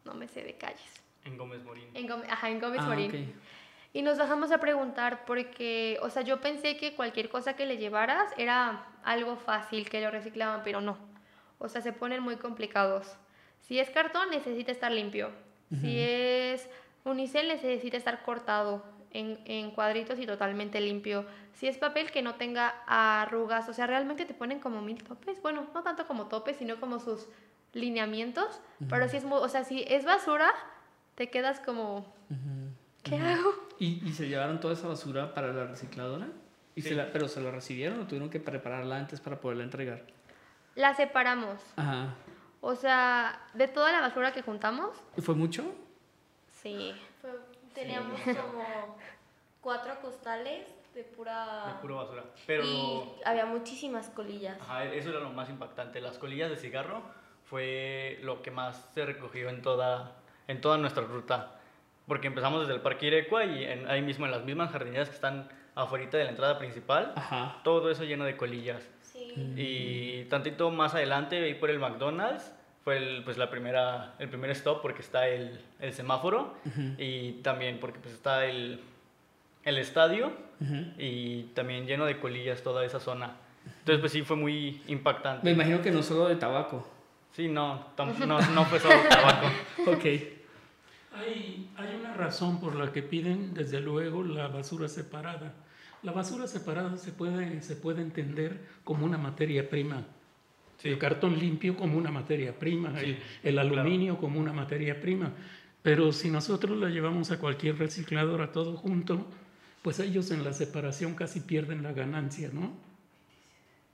[0.05, 0.81] no me sé de calles.
[1.25, 1.89] En Gómez Morín.
[1.95, 3.11] En Gómez, ajá, en Gómez Ah, Morín.
[3.11, 3.35] ok.
[3.93, 7.77] Y nos dejamos a preguntar porque, o sea, yo pensé que cualquier cosa que le
[7.77, 10.97] llevaras era algo fácil, que lo reciclaban, pero no.
[11.59, 13.17] O sea, se ponen muy complicados.
[13.61, 15.31] Si es cartón, necesita estar limpio.
[15.81, 16.69] Si es
[17.05, 21.25] Unicel necesita estar cortado en, en cuadritos y totalmente limpio.
[21.55, 25.41] Si es papel que no tenga arrugas, o sea, realmente te ponen como mil topes.
[25.43, 27.27] Bueno, no tanto como topes, sino como sus
[27.73, 28.61] lineamientos.
[28.89, 30.51] Pero si es, o sea, si es basura,
[31.15, 32.13] te quedas como,
[33.03, 33.53] ¿qué hago?
[33.79, 36.29] ¿Y, y se llevaron toda esa basura para la recicladora?
[36.75, 40.05] ¿Y se la- ¿Pero se la recibieron o tuvieron que prepararla antes para poderla entregar?
[40.77, 41.61] La separamos.
[41.77, 42.15] Ajá.
[42.61, 45.75] O sea, de toda la basura que juntamos, ¿Y fue mucho?
[46.63, 46.93] Sí.
[47.75, 48.97] Teníamos como
[49.61, 51.67] cuatro costales de pura...
[51.67, 52.25] De pura basura.
[52.47, 54.59] Pero Y había muchísimas colillas.
[54.61, 56.01] ajá, eso era lo más impactante.
[56.01, 57.03] Las colillas de cigarro
[57.45, 60.17] fue lo que más se recogió en toda,
[60.49, 61.57] en toda nuestra ruta.
[62.09, 65.15] Porque empezamos desde el Parque Irecua y en- ahí mismo en las mismas jardineras que
[65.15, 67.61] están afuera de la entrada principal, Ajá.
[67.63, 68.83] todo eso lleno de colillas.
[69.03, 69.33] Sí.
[69.57, 72.53] Y tantito más adelante, ahí por el McDonald's,
[72.85, 76.55] fue el, pues la primera, el primer stop porque está el, el semáforo
[76.99, 78.81] y también porque pues está el,
[79.65, 80.93] el estadio Ujú.
[80.99, 83.37] y también lleno de colillas toda esa zona.
[83.81, 85.51] Entonces pues sí fue muy Me impactante.
[85.51, 86.89] imagino que no solo de tabaco.
[87.33, 87.87] Sí, no,
[88.27, 89.47] no, no fue solo tabaco.
[89.87, 90.05] Ok.
[91.13, 95.53] Hay, hay una razón por la que piden, desde luego, la basura separada.
[96.03, 100.05] La basura separada se puede, se puede entender como una materia prima.
[100.83, 105.33] El cartón limpio como una materia prima, el, el aluminio como una materia prima.
[105.83, 109.27] Pero si nosotros la llevamos a cualquier reciclador a todo junto,
[109.83, 112.73] pues ellos en la separación casi pierden la ganancia, ¿no?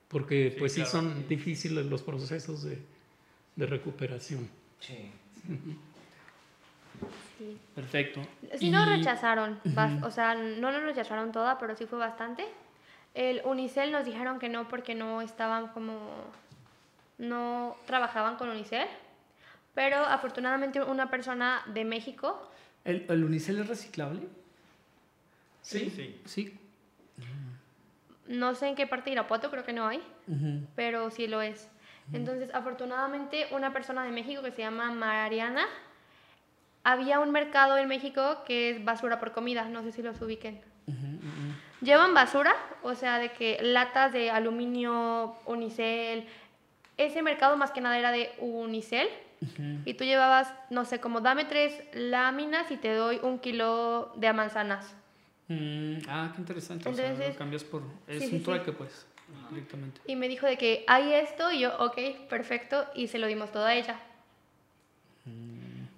[0.09, 2.79] Porque Sí, pues sí son difíciles los procesos de,
[3.57, 4.49] de recuperación.
[4.81, 5.11] Sí.
[7.75, 8.23] Perfecto.
[8.59, 9.59] Sí nos Y- rechazaron,
[10.03, 12.45] o sea, no nos rechazaron toda, pero sí fue bastante.
[13.15, 16.01] El Unicel nos dijeron que no porque no estaban como,
[17.19, 18.87] no trabajaban con Unicel,
[19.75, 22.51] pero afortunadamente una persona de México,
[22.85, 24.29] ¿El, el unicel es reciclable?
[25.61, 26.21] Sí, sí.
[26.25, 26.57] Sí.
[28.29, 30.01] no sé en qué parte de Irapuato, creo que no hay,
[30.77, 31.69] pero sí lo es.
[32.13, 35.67] Entonces, afortunadamente, una persona de México que se llama Mariana,
[36.85, 40.61] había un mercado en México que es basura por comida, no sé si los ubiquen.
[41.81, 46.29] Llevan basura, o sea, de que latas de aluminio, unicel.
[46.97, 49.09] Ese mercado más que nada era de unicel.
[49.85, 54.33] Y tú llevabas, no sé, como dame tres láminas y te doy un kilo de
[54.33, 54.95] manzanas.
[55.49, 56.89] Mm, ah, qué interesante.
[56.89, 57.83] o sea, Entonces- lo cambias por...
[58.07, 58.45] Es Sí, un sí, sí.
[58.45, 59.07] trueque, pues,
[59.51, 60.01] directamente.
[60.07, 61.99] Y me dijo de que hay esto y yo, ok,
[62.31, 64.01] perfecto, y se lo dimos todo a ella.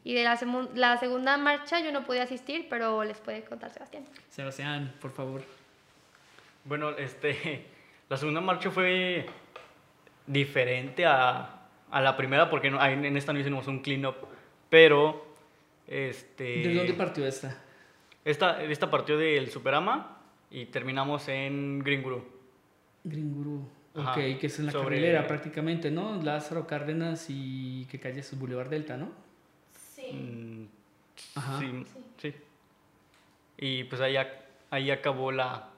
[0.05, 0.39] Y de la,
[0.75, 4.05] la segunda marcha yo no pude asistir, pero les puede contar Sebastián.
[4.31, 5.43] Sebastián, por favor.
[6.65, 7.67] Bueno, este,
[8.09, 9.27] la segunda marcha fue
[10.29, 14.15] diferente a, a la primera porque no, ahí en esta no hicimos un clean up,
[14.71, 15.27] pero
[15.87, 17.57] este, ¿De dónde partió esta?
[18.25, 20.19] esta, esta partió del Superama
[20.51, 22.25] y terminamos en Green Guru.
[23.05, 23.67] Gringurú.
[23.95, 26.23] Ajá, Ok, que es en la sobre- carrilera prácticamente, ¿no?
[26.23, 29.11] Lázaro Cárdenas y qué calle es Boulevard Delta, ¿no?
[29.95, 30.13] Sí.
[30.13, 30.67] Mm,
[31.35, 31.59] Ajá.
[31.59, 31.85] Sí,
[32.19, 32.35] sí.
[33.57, 34.17] Y pues ahí,
[34.71, 35.71] ahí acabó la,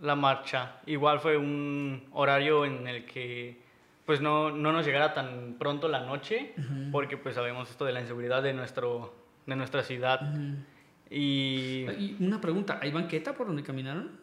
[0.00, 0.76] la marcha.
[0.86, 3.60] Igual fue un horario en el que
[4.06, 6.54] pues no, no nos llegara tan pronto la noche,
[6.90, 9.14] porque pues sabemos esto de la inseguridad de, nuestro,
[9.46, 10.20] de nuestra ciudad.
[11.08, 14.18] Y Y una pregunta, ¿hay banqueta por donde caminaron?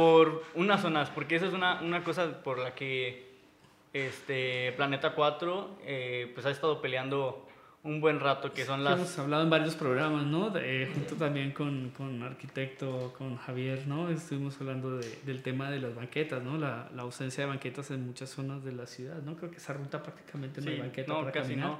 [0.00, 3.28] por unas zonas, porque esa es una, una cosa por la que
[3.92, 7.46] este Planeta 4 eh, pues ha estado peleando
[7.82, 8.98] un buen rato, que son Que las...
[8.98, 10.50] Hemos hablado en varios programas, ¿no?
[10.50, 14.10] De- junto también con, con arquitecto, con Javier, ¿no?
[14.10, 16.58] Estuvimos hablando de- del tema de las banquetas, ¿no?
[16.58, 19.34] La, la ausencia de banquetas en muchas zonas de la ciudad, ¿no?
[19.36, 21.70] Creo que esa ruta prácticamente no hay Sí, banqueta no, para casi caminar.
[21.70, 21.78] no.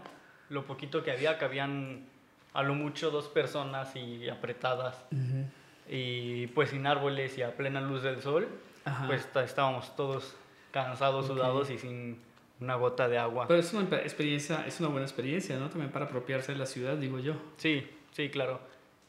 [0.49, 2.07] Lo poquito que había, cabían
[2.55, 5.05] a lo mucho dos personas y apretadas.
[5.13, 5.45] Ujú.
[5.89, 8.49] Y pues sin árboles y a plena luz del sol,
[8.87, 9.07] Ajá.
[9.07, 10.35] pues estábamos todos
[10.73, 11.37] cansados, Ok.
[11.37, 12.19] sudados y sin
[12.61, 13.46] una gota de agua.
[13.49, 15.68] Pero es una experiencia, es una buena experiencia, ¿no?
[15.70, 17.35] También para apropiarse de la ciudad, digo yo.
[17.57, 18.61] Sí, sí, claro.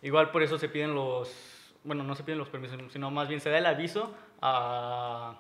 [0.02, 3.40] Igual por eso se piden los, bueno, no se piden los permisos, sino más bien
[3.42, 5.36] se da el aviso a,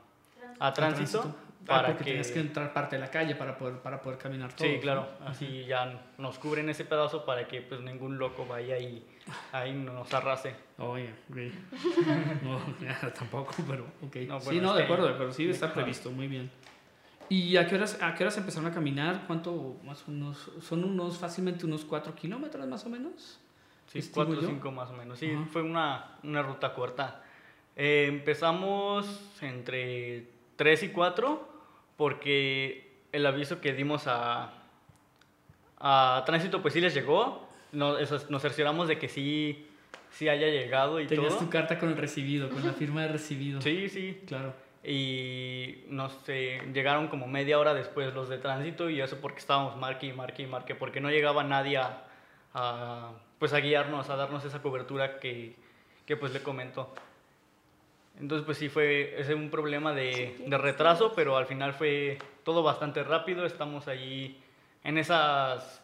[0.59, 1.35] a tránsito,
[1.67, 2.09] Ah, para porque que...
[2.09, 4.67] tenías que entrar parte de la calle para poder, para poder caminar todo.
[4.67, 9.05] Sí, claro, así ya nos cubren ese pedazo para que pues ningún loco vaya y
[9.51, 10.55] ahí nos arrase.
[10.79, 11.51] Oye, güey.
[12.43, 14.15] No, ya, tampoco, pero ok.
[14.27, 15.31] No, sí, bueno, no, es de que- acuerdo, acuerdo.
[15.33, 16.49] Sí, está previsto, muy bien.
[17.31, 19.23] ¿Y a qué, horas, a qué horas empezaron a caminar?
[19.25, 20.51] ¿Cuánto más o menos?
[20.59, 23.39] ¿Son unos, fácilmente unos 4 kilómetros más o menos?
[23.87, 24.47] Sí, ¿Estimo 4 o yo?
[24.49, 25.17] 5 más o menos.
[25.17, 25.45] Sí, Ajá.
[25.49, 27.23] fue una, una ruta corta.
[27.77, 29.07] Eh, empezamos
[29.39, 31.49] entre 3 y 4
[31.95, 34.51] porque el aviso que dimos a,
[35.79, 39.67] a tránsito pues sí les llegó, no, eso es, nos cercioramos de que sí,
[40.09, 41.45] sí haya llegado y Tenías todo.
[41.45, 43.61] tu carta con el recibido, con la firma de recibido.
[43.61, 44.21] Sí, sí.
[44.27, 44.53] Claro.
[44.83, 49.77] Y no sé, llegaron como media hora después los de tránsito y eso porque estábamos
[49.77, 52.07] marque y marque y marque, porque no llegaba nadie a,
[52.53, 55.55] a, pues a guiarnos, a darnos esa cobertura que,
[56.05, 56.93] que pues le comentó.
[58.19, 62.63] Entonces pues sí fue ese un problema de, de retraso, pero al final fue todo
[62.63, 64.41] bastante rápido, estamos ahí
[64.83, 65.81] en esas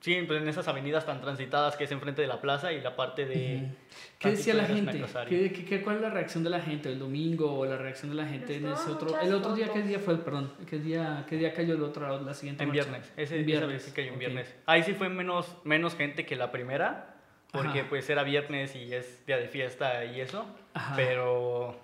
[0.00, 2.96] Sí, pues en esas avenidas tan transitadas que es enfrente de la plaza y la
[2.96, 3.68] parte de...
[4.18, 4.98] ¿Qué decía la gente?
[5.28, 8.10] ¿Qué, qué, qué- cuál es la reacción de la gente el domingo o la reacción
[8.10, 9.20] de la gente en ese otro?
[9.20, 10.16] El otro día, ¿qué día fue?
[10.16, 12.84] Perdón, ¿qué día, qué día cayó el otro, la siguiente En marcha?
[12.84, 13.68] viernes, ese, En esa viernes.
[13.68, 14.18] vez sí cayó en ok.
[14.20, 14.54] viernes.
[14.64, 17.16] Ahí sí fue menos, menos gente que la primera,
[17.52, 17.88] porque Ajá.
[17.90, 20.46] pues era viernes y es día de fiesta y eso.
[20.72, 20.96] Ajá.
[20.96, 21.78] Pero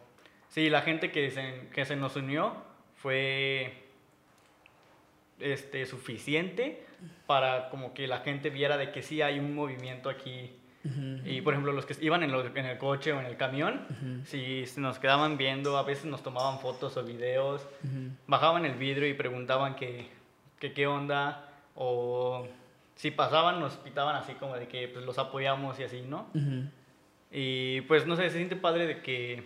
[0.48, 2.54] sí, la gente que se, que se nos unió
[2.94, 3.74] fue
[5.38, 6.85] este, suficiente
[7.26, 10.52] para como que la gente viera de que sí hay un movimiento aquí.
[11.24, 14.24] Y por ejemplo, los que iban en, el coche o en el camión, Ujú.
[14.24, 17.66] si nos quedaban viendo, a veces nos tomaban fotos o videos
[18.28, 20.08] bajaban el vidrio y preguntaban que,
[20.60, 22.46] que qué onda o
[22.94, 26.28] si pasaban nos pitaban así como de que pues, los apoyamos y así, ¿no?
[27.32, 29.42] Y pues no sé, se siente padre de que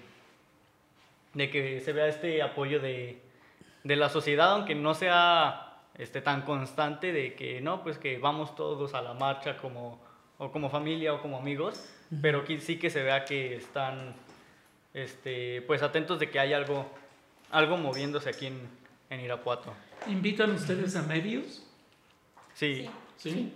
[1.33, 3.21] de que se vea este apoyo de,
[3.85, 5.70] de la sociedad, aunque no sea
[6.01, 10.01] este tan constante de que no, pues que vamos todos a la marcha como
[10.39, 11.85] o como familia o como amigos,
[12.23, 14.15] pero que sí que se vea que están
[14.95, 16.91] este pues atentos de que hay algo
[17.51, 18.59] algo moviéndose aquí en,
[19.11, 19.75] en Irapuato.
[20.07, 21.63] ¿Invitan ustedes a medios?
[22.55, 22.89] Sí.
[23.17, 23.53] ¿Sí?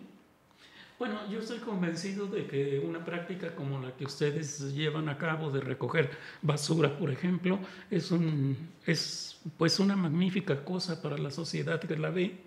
[1.04, 5.50] Bueno, yo estoy convencido de que una práctica como la que ustedes llevan a cabo
[5.50, 6.08] de recoger
[6.40, 7.58] basura, por ejemplo,
[7.90, 12.38] es, un, es pues una magnífica cosa para la sociedad que la ve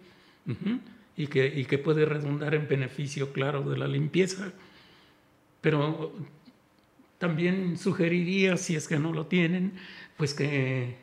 [0.47, 0.79] ujú,
[1.15, 4.51] y, que, y que puede redundar en beneficio, claro, de la limpieza.
[5.61, 6.15] Pero
[7.19, 9.73] también sugeriría, si es que no lo tienen,
[10.17, 10.97] pues que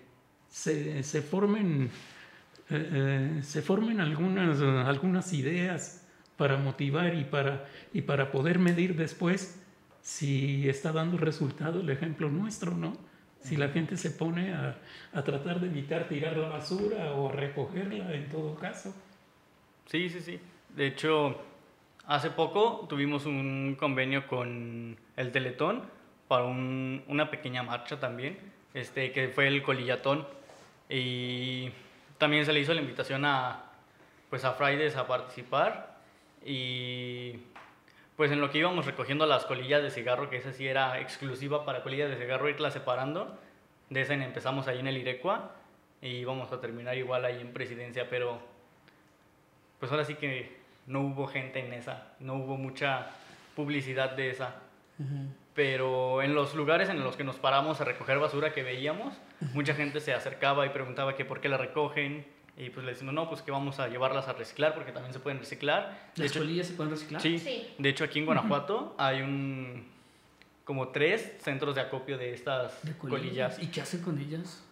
[0.49, 1.88] se, se formen
[2.69, 2.90] eh,
[3.38, 6.04] eh, se formen algunas, algunas ideas
[6.37, 9.61] para motivar y para, y para poder medir después
[10.03, 12.92] si está dando resultado el ejemplo nuestro, ¿no?
[13.40, 14.77] Si la gente se pone a,
[15.12, 18.94] a tratar de evitar tirar la basura o a recogerla en todo caso.
[19.87, 20.40] Sí, sí, sí.
[20.75, 21.38] De hecho,
[22.07, 25.83] hace poco tuvimos un convenio con el Teletón
[26.27, 28.38] para un- una pequeña marcha también,
[28.73, 30.27] este, que fue el Colillatón.
[30.88, 31.68] Y
[32.18, 33.64] también se le hizo la invitación a,
[34.31, 35.94] pues, a Fridays a participar.
[36.45, 37.41] Y
[38.17, 41.65] pues en lo que íbamos recogiendo las colillas de cigarro, que esa sí era exclusiva
[41.65, 43.39] para colillas de cigarro, irlas separando.
[43.91, 45.53] De esa empezamos ahí en el Irecua
[46.01, 48.41] y íbamos a terminar igual ahí en Presidencia, pero
[49.79, 53.11] pues ahora sí que no hubo gente en esa, no hubo mucha
[53.57, 54.57] publicidad de esa.
[55.55, 59.15] Pero en los lugares en los que nos paramos a recoger basura que veíamos,
[59.55, 62.25] mucha gente se acercaba y preguntaba que por qué la recogen.
[62.57, 65.19] Y pues le decimos, no, pues que vamos a llevarlas a reciclar porque también se
[65.19, 66.11] pueden reciclar.
[66.14, 67.21] De ¿Las hecho, colillas se pueden reciclar?
[67.21, 67.67] Sí, Sí.
[67.79, 69.93] de hecho aquí en Guanajuato hay un
[70.64, 73.61] como tres centros de acopio de estas De colillas.
[73.62, 74.62] ¿Y qué hacen con ellas?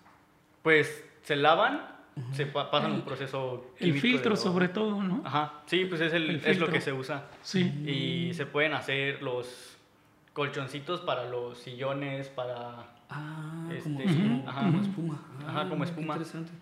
[0.63, 1.87] Pues se lavan,
[2.33, 5.21] se pa- pasan un proceso El químico de filtro sobre todo, ¿no?
[5.25, 7.25] Ajá, sí, pues es, el, El es lo que se usa.
[7.43, 7.63] Sí.
[8.31, 9.77] Y se pueden hacer los
[10.33, 12.87] colchoncitos para los sillones, para...
[13.11, 14.61] Ah, Este, como, como- ajá.
[14.63, 15.23] como espuma.
[15.47, 16.15] Ajá, Ah, como qué espuma.
[16.15, 16.53] interesante.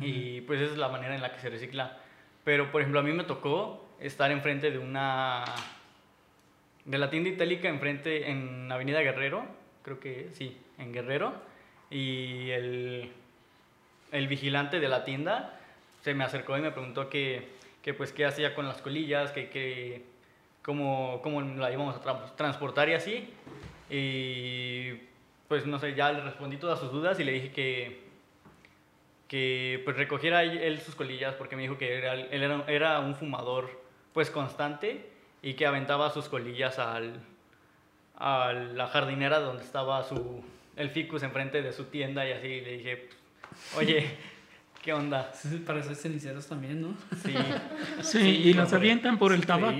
[0.00, 1.98] Y pues esa es la manera en la que se recicla.
[2.44, 5.44] Pero, por ejemplo, a mí me tocó estar enfrente de una...
[6.84, 9.44] De la tienda itálica enfrente en Avenida Guerrero,
[9.82, 11.34] creo que sí, en Guerrero.
[11.90, 13.12] Y el,
[14.12, 15.60] el vigilante de la tienda
[16.00, 17.48] se me acercó y me preguntó que,
[17.82, 20.04] que pues qué hacía con las colillas, que, que
[20.62, 23.28] cómo, cómo la íbamos a tra- transportar y así.
[23.90, 24.92] Y
[25.48, 28.07] pues no sé, ya le respondí todas sus dudas y le dije que,
[29.28, 33.14] que pues recogiera él- sus colillas porque me dijo que era, él era, era un
[33.14, 33.68] fumador
[34.14, 35.10] pues constante
[35.42, 37.20] y que aventaba sus colillas al,
[38.16, 40.42] a la jardinera donde estaba su,
[40.76, 43.08] el ficus enfrente de su tienda y así le dije,
[43.76, 44.16] oye,
[44.82, 45.30] ¿qué onda?
[45.34, 46.94] Sí, Para hacer ceniceros también, ¿no?
[47.22, 47.34] Sí,
[48.02, 49.76] Sí, y las avientan por el tabaco.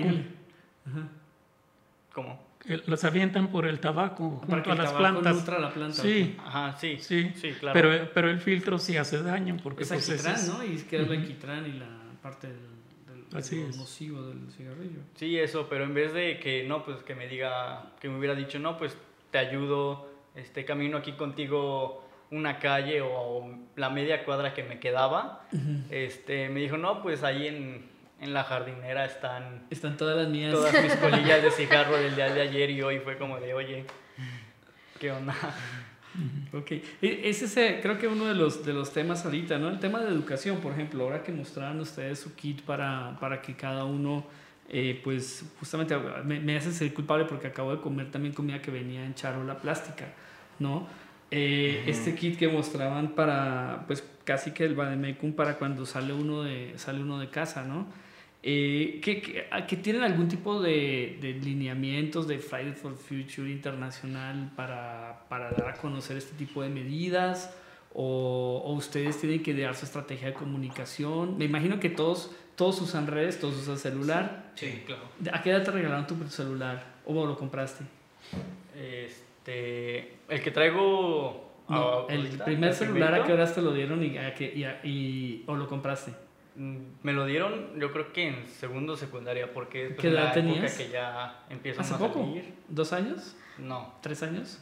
[2.13, 2.48] ¿cómo?
[2.85, 5.35] Las avientan por el tabaco Para junto que a el las tabaco plantas.
[5.35, 6.01] nutra la planta.
[6.01, 7.73] Sí, Ajá, sí, sí, sí, claro.
[7.79, 10.63] Pero, pero el filtro sí hace daño porque Es pues, alquitrán, es- ¿no?
[10.63, 11.87] Y queda el alquitrán y la
[12.21, 12.57] parte del,
[13.29, 13.75] del- Así es.
[13.77, 14.99] nocivo del cigarrillo.
[15.15, 18.35] Sí, eso, pero en vez de que no, pues que me diga, que me hubiera
[18.35, 18.95] dicho, no, pues
[19.31, 25.47] te ayudo, este camino aquí contigo una calle o la media cuadra que me quedaba,
[25.89, 27.85] este, me dijo, no, pues ahí en,
[28.21, 30.53] en la jardinera están Están todas las mías.
[30.53, 33.85] todas mis colillas de cigarro del día de ayer y hoy fue como de, oye,
[34.99, 35.35] ¿qué onda?
[36.53, 39.69] Ok, E- ese es creo que uno de los, de los temas ahorita, ¿no?
[39.69, 43.55] El tema de educación, por ejemplo, ahora que mostraron ustedes su kit para, para que
[43.55, 44.25] cada uno,
[44.67, 45.95] eh, pues justamente
[46.25, 49.59] me, me hace ser culpable porque acabo de comer también comida que venía en charola
[49.59, 50.05] plástica,
[50.57, 50.87] ¿no?
[51.31, 56.41] Eh, Este kit que mostraban para, pues casi que el Bademecum para cuando sale uno
[56.43, 57.85] de, sale uno de casa, ¿no?
[58.41, 63.51] Eh, que, que, a- que tienen algún tipo de, de lineamientos de Friday for Future
[63.51, 67.53] internacional para, para dar a conocer este tipo de medidas
[67.93, 71.37] o, o ustedes tienen que idear su estrategia de comunicación.
[71.37, 74.51] Me imagino que todos, todos usan redes, todos usan celular.
[74.55, 75.01] Sí, claro.
[75.33, 77.83] ¿A qué edad te regalaron tu celular o lo compraste?
[78.77, 84.03] Este, el que traigo No, el primer el celular a qué horas te lo dieron
[84.03, 86.13] y, a qué- y a- y- o lo compraste.
[86.59, 90.13] Mm, Me lo dieron, yo creo que en segundo secundaria, porque es pues, ¿Qué en
[90.13, 90.77] edad la época tenías?
[90.77, 92.19] que ya empiezan ¿Hace a poco?
[92.25, 92.53] salir.
[92.67, 93.35] ¿Dos años?
[93.57, 94.59] No, ¿Tres años?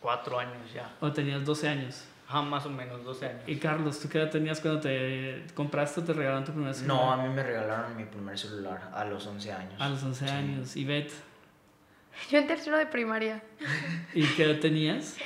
[0.00, 0.94] cuatro años ya.
[1.00, 2.04] ¿O tenías 12 años?
[2.28, 3.42] Ajá, más o menos, 12 años.
[3.46, 6.96] Y Carlos, ¿tú qué edad tenías cuando te compraste o te regalaron tu primer celular?
[6.96, 9.80] No, a mí me regalaron mi primer celular a los 11 años.
[9.80, 10.30] A los 11 Sí.
[10.32, 10.76] años.
[10.76, 11.12] ¿Y Beth?
[12.30, 13.42] Yo en tercero de primaria.
[14.14, 15.16] ¿Y qué edad tenías?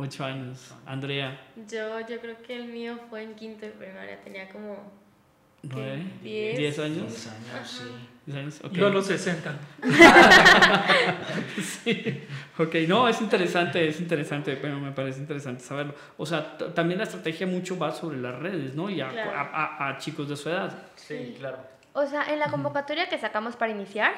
[0.00, 0.24] Ocho.
[0.24, 0.74] 8 años.
[0.86, 4.76] Andrea, Yo, yo creo que el mío fue en quinto de primaria, tenía como
[5.62, 6.56] 9, ¿Diez?
[6.58, 7.06] 10 años.
[7.08, 7.84] 10 años, sí.
[8.26, 8.72] 10 años, ok.
[8.72, 9.54] Yo a los 60.
[11.62, 12.22] Sí.
[12.58, 15.94] Ok, no, es interesante, es interesante, pero me parece interesante saberlo.
[16.16, 18.88] O sea, también la estrategia mucho va sobre las redes, ¿no?
[18.90, 19.30] Y a, Claro.
[19.32, 20.72] a- a- a chicos de su edad.
[20.96, 21.58] Sí, claro.
[21.92, 24.12] O sea, en la convocatoria que sacamos para iniciar,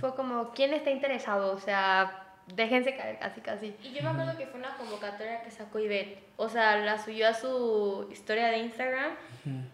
[0.00, 1.52] fue como, ¿quién está interesado?
[1.54, 3.74] O sea, déjense caer casi, casi.
[3.82, 6.18] Y yo me acuerdo que fue una convocatoria que sacó Ivette.
[6.36, 9.12] O sea, la subió a su historia de Instagram.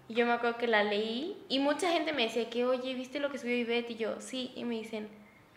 [0.08, 1.36] Y yo me acuerdo que la leí.
[1.48, 3.90] Y mucha gente me decía que, oye, ¿viste lo que subió Ivette?
[3.90, 4.52] Y yo, sí.
[4.54, 5.08] Y me dicen,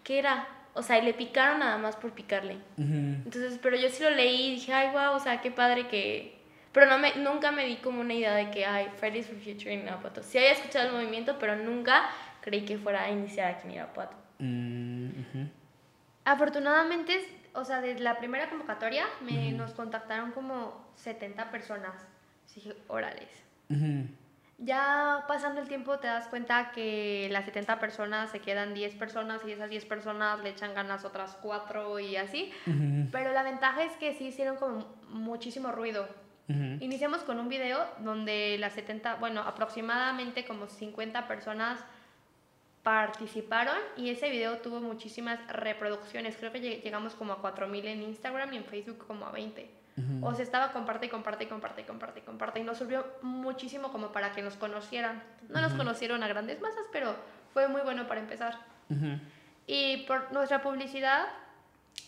[0.03, 0.47] ¿qué era?
[0.74, 2.57] O sea, y le picaron nada más por picarle.
[2.78, 6.41] Entonces, pero yo sí lo leí y dije, ay, wow, o sea, qué padre que...
[6.72, 9.72] Pero no me, nunca me di como una idea de que, ay, Fridays for Future
[9.72, 10.24] en Irapuato.
[10.24, 12.09] Sí había escuchado el movimiento, pero nunca
[12.41, 14.16] creí que fuera a iniciar aquí en Irapuato.
[14.39, 15.49] Mm, ujú.
[16.26, 21.93] Afortunadamente, o sea, desde la primera convocatoria me, nos contactaron como 70 personas.
[22.45, 23.30] Así dije, órales.
[23.69, 24.07] Ujú.
[24.59, 29.41] Ya pasando el tiempo te das cuenta que las 70 personas se quedan 10 personas
[29.45, 32.51] y esas 10 personas le echan ganas otras 4 y así.
[32.67, 33.09] Ujú.
[33.11, 36.07] Pero la ventaja es que sí hicieron como muchísimo ruido.
[36.82, 41.84] Iniciamos con un video donde las 70, bueno, aproximadamente como 50 personas
[42.84, 46.36] participaron y ese video tuvo muchísimas reproducciones.
[46.38, 49.70] Creo que lleg- llegamos como a 4000 en Instagram y en Facebook como a 20.
[50.24, 53.06] O sea, estaba comparte y comparte y comparte y comparte y comparte y nos sirvió
[53.22, 55.24] muchísimo como para que nos conocieran.
[55.50, 57.16] No nos conocieron a grandes masas, pero
[57.54, 58.58] fue muy bueno para empezar.
[59.68, 61.28] Y por nuestra publicidad,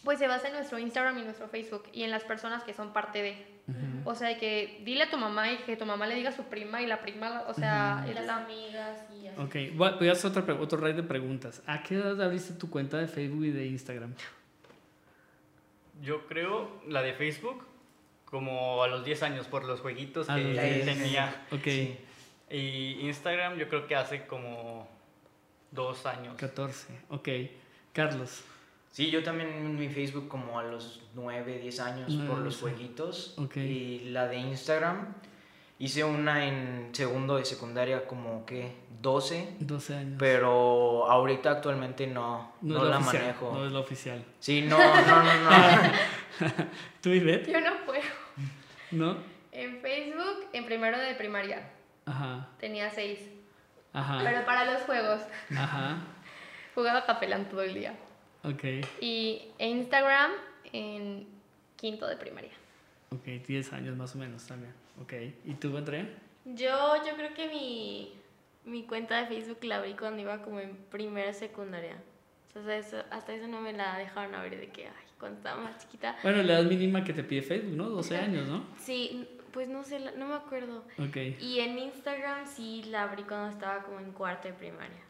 [0.04, 2.92] pues se basa en nuestro Instagram y nuestro Facebook y en las personas que son
[2.92, 3.55] parte de.
[4.06, 6.44] O sea, que dile a tu mamá y que tu mamá le diga a su
[6.44, 9.40] prima y la prima, o sea, Y es las la- amigas y así.
[9.72, 11.64] Ok, voy a- voy a hacer otra, otro raid de preguntas.
[11.66, 14.14] ¿A qué edad abriste tu cuenta de Facebook y de Instagram?
[16.02, 17.66] Yo creo la de Facebook
[18.26, 20.86] como a los 10 años por los jueguitos A que los 10.
[20.86, 21.46] tenía.
[21.52, 21.68] Ok,
[22.52, 24.88] Y Instagram yo creo que hace como
[25.72, 26.36] dos años.
[26.38, 26.88] 14.
[27.10, 27.30] Ok,
[27.94, 28.44] Carlos.
[28.96, 32.62] Sí, yo también en mi Facebook como a los 9, 10 años por los sí.
[32.62, 33.34] jueguitos.
[33.38, 33.58] Ok.
[33.58, 35.14] Y la de Instagram
[35.80, 39.58] hice una en segundo de secundaria como que 12.
[39.60, 40.16] 12 años.
[40.18, 43.52] Pero ahorita actualmente no, no, la oficial, manejo.
[43.54, 44.26] No es la oficial.
[44.40, 45.50] Sí, no, no, no, no.
[47.02, 47.52] ¿Tú, Ivette?
[47.52, 48.02] Yo no puedo.
[48.92, 49.18] ¿No?
[49.52, 51.70] En Facebook, en primero de primaria,
[52.06, 53.20] Ajá, tenía 6.
[53.92, 55.20] ajá, Pero para los juegos,
[55.54, 55.98] ajá.
[56.76, 57.94] jugaba capelán todo el día.
[58.48, 58.64] Ok,
[59.02, 60.32] Y en Instagram,
[60.74, 61.28] en
[61.76, 62.52] quinto de primaria.
[63.12, 64.74] ok, 10 años más o menos también.
[65.02, 65.14] Ok,
[65.46, 66.08] ¿y tú, Andrea?
[66.46, 68.14] Yo, yo creo que mi,
[68.66, 71.98] mi cuenta de Facebook la abrí cuando iba como en primera secundaria.
[72.56, 75.62] O sea, eso- hasta eso no me la dejaron abrir de que, ay, cuando estaba
[75.62, 76.16] más chiquita.
[76.24, 77.90] Bueno, la edad mínima que te pide Facebook, ¿no?
[77.90, 78.64] 12 años, ¿no?
[78.80, 80.86] Sí, pues no sé, la- no me acuerdo.
[81.00, 81.18] Ok.
[81.42, 85.02] Y en Instagram sí la abrí cuando estaba como en cuarto de primaria.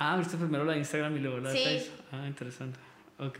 [0.00, 1.64] Ah, viste primero la de Instagram y luego la de Sí.
[1.64, 2.04] Facebook.
[2.12, 2.78] Ah, interesante.
[3.18, 3.38] Ok.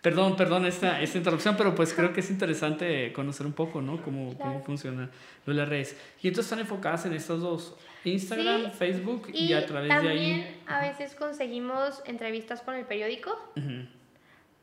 [0.00, 4.00] Perdón, perdón esta, esta interrupción, pero pues creo que es interesante conocer un poco, ¿no?
[4.02, 4.62] Cómo, cómo Claro.
[4.64, 5.10] funciona
[5.44, 5.96] lo de las redes.
[6.22, 9.94] Y entonces están enfocadas en estos dos, Instagram, Sí, Facebook y, Y a través de
[9.94, 10.62] también ahí...
[10.66, 13.86] a veces conseguimos entrevistas con el periódico, Ujú,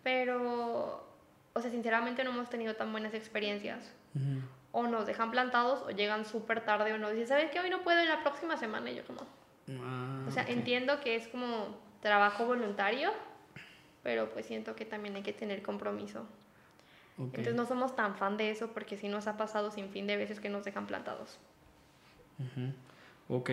[0.04, 1.06] pero,
[1.54, 3.92] o sea, sinceramente no hemos tenido tan buenas experiencias.
[4.16, 4.40] ujú.
[4.78, 7.62] o nos dejan plantados o llegan súper tarde o nos dicen, ¿sabes qué?
[7.62, 8.92] Hoy no puedo en la próxima semana.
[8.92, 9.22] Y yo como,
[9.82, 10.50] Ah, o sea, ok.
[10.50, 13.12] entiendo que es como trabajo voluntario,
[14.04, 16.28] pero pues siento que también hay que tener compromiso.
[17.18, 17.30] Ok.
[17.30, 20.18] Entonces no somos tan fan de eso porque sí nos ha pasado sin fin de
[20.18, 21.40] veces que nos dejan plantados.
[22.40, 23.38] Ujú.
[23.38, 23.50] Ok.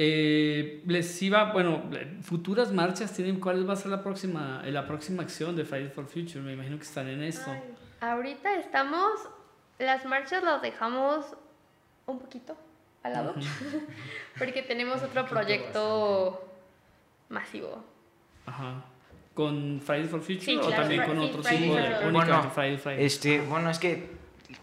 [0.00, 1.90] Eh, les iba, bueno,
[2.22, 5.92] futuras marchas tienen, ¿cuál va a ser la próxima, eh, la próxima acción de Fridays
[5.92, 6.40] for Future?
[6.40, 7.50] Me imagino que están en esto.
[7.50, 7.62] Ay,
[8.00, 9.28] ahorita estamos,
[9.78, 11.36] las marchas las dejamos
[12.06, 12.56] un poquito
[13.02, 13.34] al lado
[14.38, 16.44] porque tenemos otro proyecto
[17.28, 17.84] masivo.
[18.46, 18.84] Ajá.
[19.34, 23.12] ¿Con Fridays for Future Sí, o claro, también con otro tipo de Bueno, Fridays, Fridays?
[23.14, 24.10] Este, bueno, es que,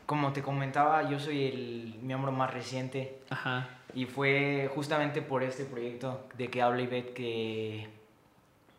[0.06, 3.70] como te comentaba, yo soy el miembro más reciente Ajá.
[3.94, 7.88] y fue justamente por este proyecto de que habla Ivette que,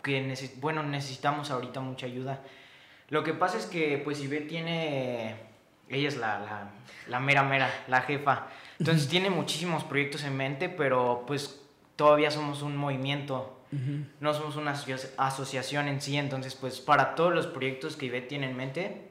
[0.03, 2.43] que neces- bueno, necesitamos ahorita mucha ayuda.
[3.09, 5.37] Lo que pasa es que, pues, Ivette tiene,
[5.89, 6.71] ella es la, la,
[7.09, 8.49] la mera mera, la jefa,
[8.79, 11.61] entonces tiene muchísimos proyectos en mente, pero pues
[11.97, 13.53] todavía somos un movimiento
[14.21, 18.29] no somos una asocia- asociación en sí, entonces pues para todos los proyectos que Ivette
[18.29, 19.09] tiene en mente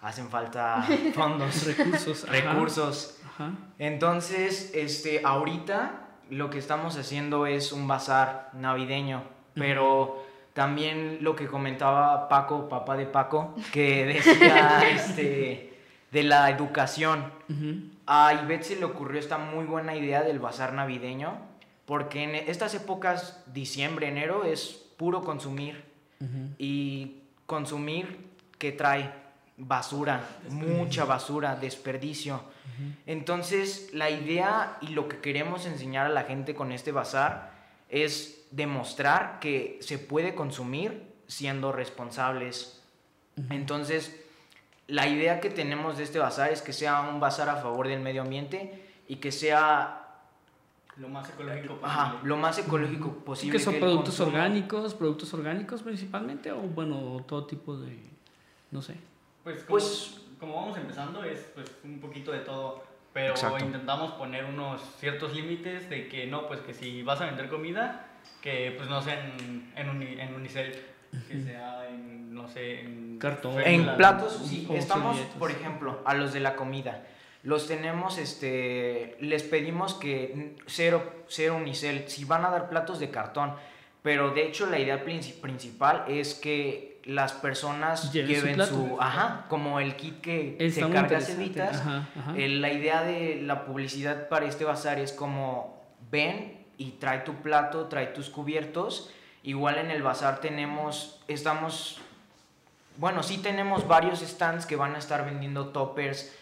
[0.00, 2.26] hacen falta fondos, Recursos.
[2.28, 3.18] recursos.
[3.34, 3.50] Ajá.
[3.78, 9.22] Entonces, este, ahorita lo que estamos haciendo es un bazar navideño,
[9.54, 10.24] pero
[10.54, 15.69] también lo que comentaba Paco, papá de Paco, que decía este,
[16.10, 17.32] de la educación.
[17.48, 17.82] Ujú.
[18.06, 21.38] A Ivette se le ocurrió esta muy buena idea del bazar navideño,
[21.86, 25.88] porque en estas épocas, diciembre, enero, es puro consumir.
[26.58, 29.10] Y consumir que trae
[29.56, 32.42] basura, mucha basura, desperdicio.
[33.06, 37.52] Entonces, la idea y lo que queremos enseñar a la gente con este bazar
[37.88, 42.82] es demostrar que se puede consumir siendo responsables.
[43.48, 44.19] Entonces,
[44.90, 48.00] la idea que tenemos de este bazar es que sea un bazar a favor del
[48.00, 49.96] medio ambiente y que sea
[50.96, 52.28] Lo más ecológico ajá, posible.
[52.28, 53.58] lo más ecológico ¿Y posible.
[53.58, 57.96] que son que productos consumo- orgánicos, productos orgánicos principalmente o bueno, todo tipo de,
[58.70, 58.96] no sé.
[59.44, 62.82] Pues como, Pues- como vamos empezando es pues un poquito de todo,
[63.12, 63.64] pero Exacto.
[63.64, 68.06] intentamos poner unos ciertos límites de que no, pues que si vas a vender comida,
[68.42, 70.74] que pues no sea en, en, uni- en unicel,
[71.28, 73.18] que sea en, no sé, en...
[73.18, 73.60] Cartón.
[73.64, 75.38] En platos, sí, estamos, servilletas.
[75.38, 77.06] por ejemplo, a los de la comida.
[77.42, 83.10] Los tenemos, este, les pedimos que cero, cero unicel, si van a dar platos de
[83.10, 83.54] cartón,
[84.02, 88.70] pero de hecho la idea princi- principal es que las personas Lleven su lleven plato.
[88.74, 91.18] su, ajá, como el kit que Está se carga.
[91.70, 92.34] Ajá, ajá.
[92.36, 97.34] Eh, la idea de la publicidad para este bazar es como ven y trae tu
[97.36, 99.10] plato, trae tus cubiertos.
[99.42, 102.00] Igual en el bazar tenemos, estamos,
[102.96, 106.34] bueno, sí tenemos varios stands que van a estar vendiendo toppers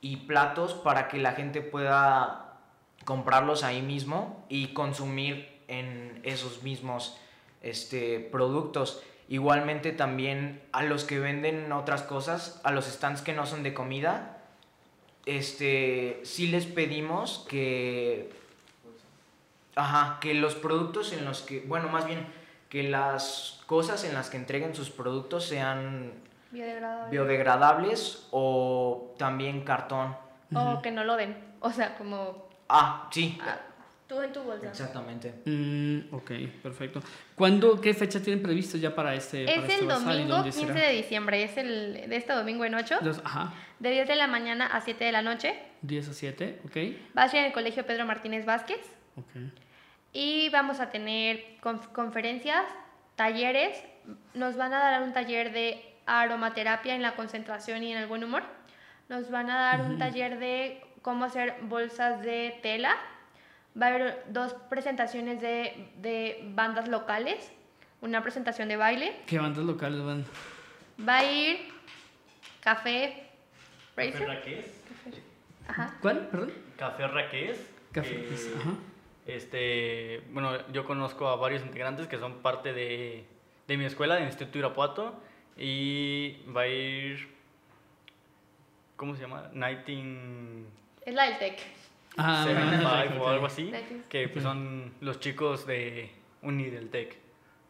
[0.00, 2.58] y platos para que la gente pueda
[3.04, 7.18] comprarlos ahí mismo y consumir en esos mismos
[7.62, 9.02] este, productos.
[9.28, 13.74] Igualmente también a los que venden otras cosas, a los stands que no son de
[13.74, 14.36] comida,
[15.24, 18.30] este, sí les pedimos que,
[19.76, 22.26] ajá, que los productos en los que, bueno, más bien,
[22.68, 26.12] que las cosas en las que entreguen sus productos sean
[26.50, 27.10] Biodegradable.
[27.10, 30.16] biodegradables o también cartón.
[30.54, 31.36] O que no lo den.
[31.60, 33.58] O sea, como Ah, sí, ah,
[34.08, 34.68] tú en tu bolsa.
[34.68, 35.34] exactamente.
[35.44, 36.30] Mm, ok,
[36.62, 37.00] perfecto.
[37.36, 40.66] ¿Cuándo, qué fecha tienen previsto ya para este, para Es este el domingo dónde 15
[40.72, 40.86] será?
[40.86, 44.26] de diciembre, es el de este domingo en 8, Los- ajá, de 10 de la
[44.26, 45.54] mañana a 7 de la noche.
[45.82, 46.76] 10 a 7, ok.
[47.16, 48.80] Va a ser en el Colegio Pedro Martínez Vázquez
[49.16, 49.26] ok.
[50.12, 52.64] Y vamos a tener conf- conferencias,
[53.16, 53.82] talleres.
[54.34, 58.22] Nos van a dar un taller de aromaterapia en la concentración y en el buen
[58.24, 58.42] humor.
[59.08, 62.94] Nos van a dar un taller de cómo hacer bolsas de tela.
[63.80, 67.52] Va a haber dos presentaciones de, de bandas locales,
[68.00, 69.16] una presentación de baile.
[69.26, 70.24] ¿Qué bandas locales van?
[71.06, 71.68] Va a ir
[72.60, 73.24] Café
[73.94, 74.28] Café Racer.
[74.28, 74.82] Raqués.
[75.68, 75.94] Ajá.
[76.00, 76.28] ¿Cuál?
[76.28, 76.52] Perdón.
[76.78, 77.70] Café Raqués.
[77.92, 78.70] Café Raqués, ajá.
[79.26, 83.24] Este, bueno, yo conozco a varios integrantes que son parte de,
[83.66, 85.20] de mi escuela, del Instituto Irapuato,
[85.56, 87.28] y va a ir,
[88.96, 89.50] ¿cómo se llama?
[89.52, 90.66] Nighting
[91.04, 91.58] Es la del TEC.
[92.18, 93.72] Ah, Seven o algo así,
[94.08, 96.10] que pues, son los chicos de
[96.42, 97.16] Uni del Tec.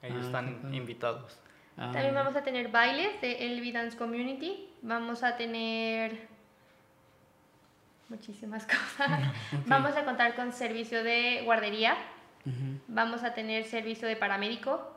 [0.02, 1.40] Ellos Ah, están invitados.
[1.76, 4.68] Ah, También vamos a tener bailes de LV Dance Community.
[4.82, 6.28] Vamos a tener
[8.09, 9.20] muchísimas cosas.
[9.66, 11.96] Vamos a contar con servicio de guardería.
[12.86, 14.92] Vamos a tener servicio de paramédico.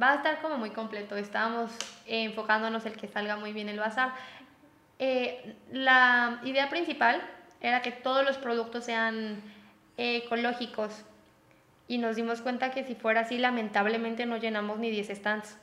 [0.00, 1.16] Va a estar como muy completo.
[1.16, 1.70] Estábamos
[2.06, 4.12] eh, enfocándonos en que salga muy bien el bazar.
[4.98, 7.20] eh, la idea principal
[7.60, 9.42] era que todos los productos sean
[9.96, 11.04] ecológicos
[11.88, 15.58] y nos dimos cuenta que si fuera así, lamentablemente no llenamos ni 10 stands.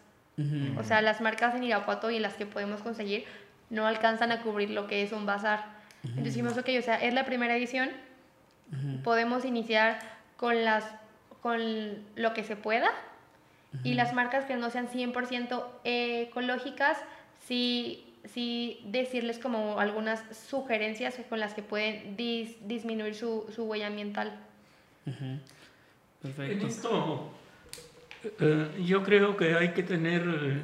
[0.77, 3.25] O sea, las marcas en Irapuato y las que podemos conseguir
[3.69, 5.78] no alcanzan a cubrir lo que es un bazar.
[6.03, 7.89] Entonces dijimos, ok, o sea, es la primera edición,
[9.03, 9.99] podemos iniciar
[10.37, 10.85] con, las,
[11.41, 11.59] con
[12.15, 12.91] lo que se pueda
[13.83, 16.97] y las marcas que no sean 100% ecológicas,
[17.45, 24.39] sí, sí decirles como algunas sugerencias con las que pueden disminuir su, su, huella ambiental.
[26.21, 26.41] Perfecto.
[26.51, 27.31] En esto
[28.39, 30.61] eh, yo creo que hay que tener eh,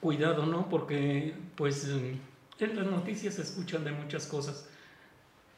[0.00, 0.68] cuidado, ¿no?
[0.68, 1.88] Porque pues
[2.66, 4.68] en las noticias se escuchan de muchas cosas.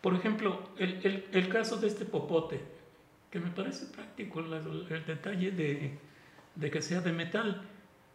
[0.01, 2.61] Por ejemplo, el, el, el caso de este popote,
[3.31, 5.99] que me parece práctico el, el detalle de,
[6.55, 7.63] de, que sea de metal,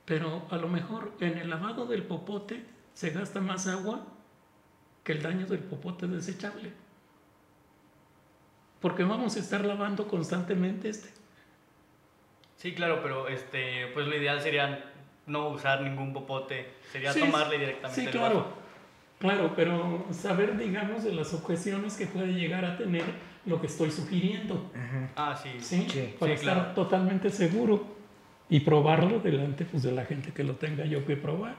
[0.06, 4.06] pero a lo mejor en el lavado del popote se gasta más agua
[5.04, 6.72] que el daño del popote desechable.
[8.82, 11.10] Porque vamos a estar lavando constantemente este.
[12.58, 14.94] Sí, claro, pero este, pues lo ideal sería
[15.26, 18.02] no usar ningún popote, sería tomarle directamente.
[18.02, 18.67] Sí, claro.
[19.20, 23.04] Claro, pero saber, digamos, de las objeciones que puede llegar a tener
[23.46, 24.72] lo que estoy sugiriendo.
[25.16, 25.50] Ah, sí.
[25.60, 27.98] Sí, para estar totalmente seguro
[28.50, 31.56] y probarlo delante pues, de la gente que lo tenga yo que probar.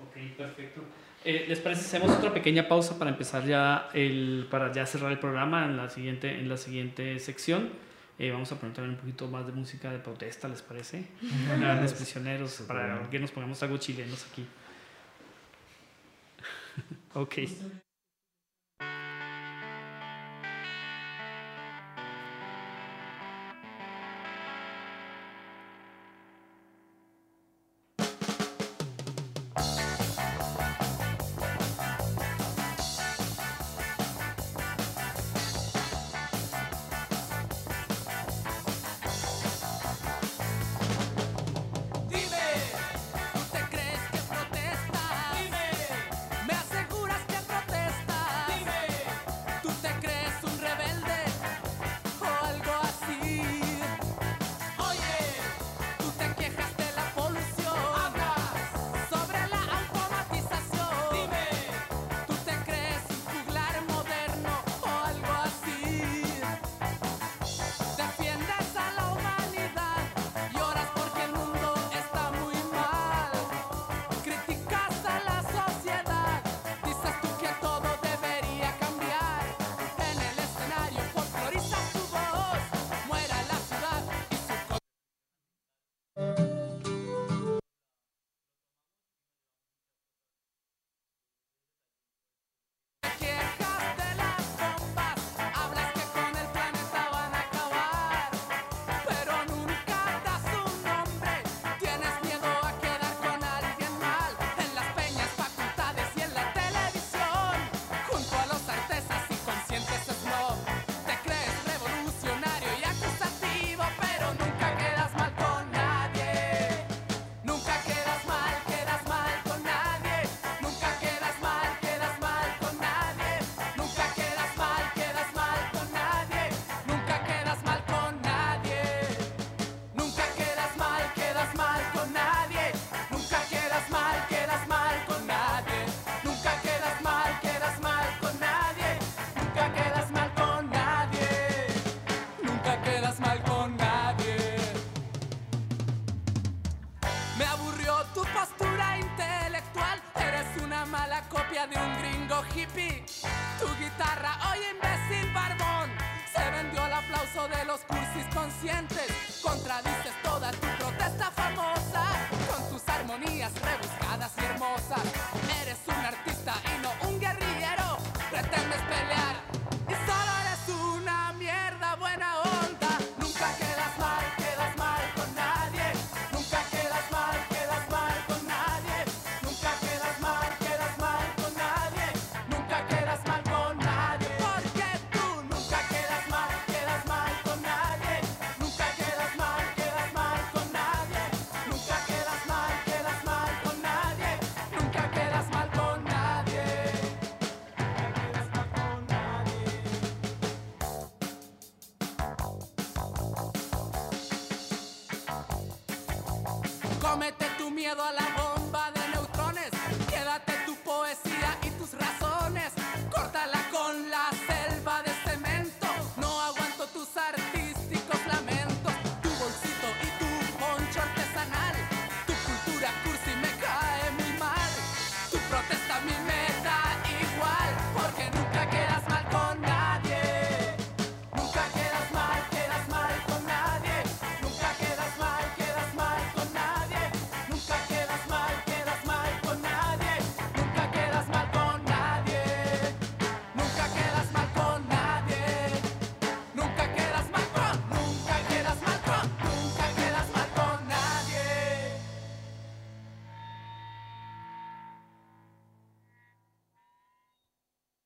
[0.00, 0.82] Ok, perfecto.
[1.24, 1.82] Eh, ¿Les parece?
[1.82, 5.90] Hacemos otra pequeña pausa para empezar ya el, para ya cerrar el programa en la
[5.90, 7.70] siguiente, en la siguiente sección.
[8.22, 11.06] Eh, vamos a preguntar un poquito más de música de protesta, ¿les parece?
[11.58, 14.46] Grandes prisioneros, para que nos pongamos algo chilenos aquí.
[17.14, 17.38] ok.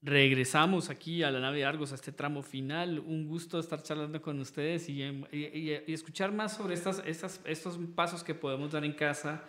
[0.04, 2.98] Regresamos aquí a la nave de Argos, a este tramo final.
[3.06, 7.40] Un gusto estar charlando con ustedes y, em, y- y- escuchar más sobre estas, estas,
[7.46, 9.42] estos pasos que podemos dar en casa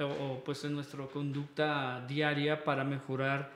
[0.00, 3.50] o, o, pues en nuestra conducta diaria para mejorar,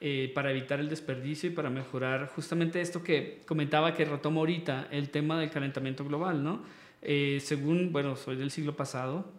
[0.00, 4.88] eh, para evitar el desperdicio y para mejorar justamente esto que comentaba que retomo ahorita,
[4.90, 6.64] el tema del calentamiento global, ¿no?
[7.00, 9.30] Eh, según, bueno, soy del siglo pasado,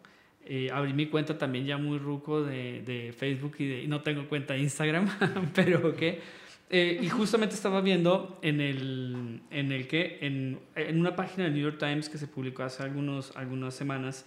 [0.46, 4.30] eh, abrí mi cuenta también ya muy ruco de, de Facebook y, de- no tengo
[4.30, 5.10] cuenta de Instagram,
[5.54, 6.42] pero que...
[6.74, 11.54] eh, y justamente estaba viendo en el, en el que, en, en una página del
[11.54, 14.26] New York Times que se publicó hace algunos, algunas semanas,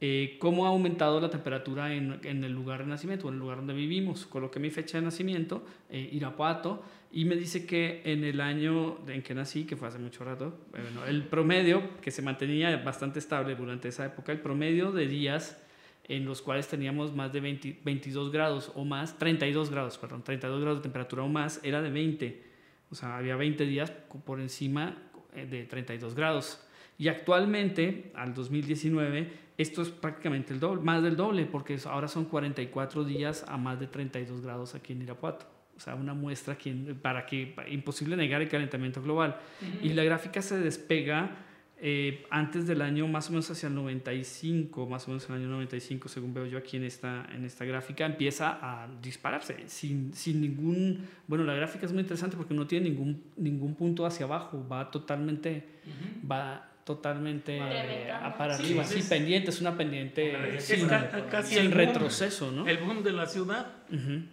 [0.00, 3.56] eh, cómo ha aumentado la temperatura en, en el lugar de nacimiento, en el lugar
[3.58, 4.26] donde vivimos.
[4.26, 9.22] Coloqué mi fecha de nacimiento, eh, Irapuato, y me dice que en el año en
[9.22, 13.56] que nací, que fue hace mucho rato, bueno, el promedio, que se mantenía bastante estable
[13.56, 15.60] durante esa época, el promedio de días
[16.08, 20.60] en los cuales teníamos más de 20 22 grados o más, 32 grados, perdón, 32
[20.60, 22.42] grados de temperatura o más, era de 20.
[22.90, 23.90] O sea, había 20 días
[24.24, 24.96] por encima
[25.34, 26.64] eh, de 32 grados.
[26.96, 32.24] Y actualmente, al 2019, esto es prácticamente el doble, más del doble, porque ahora son
[32.24, 35.46] 44 días a más de 32 grados aquí en Irapuato.
[35.76, 39.36] O sea, una muestra que, para que imposible negar el calentamiento global.
[39.80, 41.36] Y la gráfica se despega
[41.80, 45.48] eh, antes del año, más o menos hacia el 95, más o menos el año
[45.48, 50.40] 95, según veo yo aquí en esta, en esta gráfica, empieza a dispararse sin, sin
[50.40, 51.06] ningún...
[51.26, 54.90] Bueno, la gráfica es muy interesante porque no tiene ningún, ningún punto hacia abajo, va
[54.90, 55.64] totalmente...
[56.30, 60.88] Va totalmente eh, a para Sí, arriba, sí, es- pendiente, es una pendiente Es sin,
[60.88, 61.78] ca- casi sin el boom.
[61.86, 62.66] retroceso, ¿no?
[62.66, 63.66] El boom de la ciudad,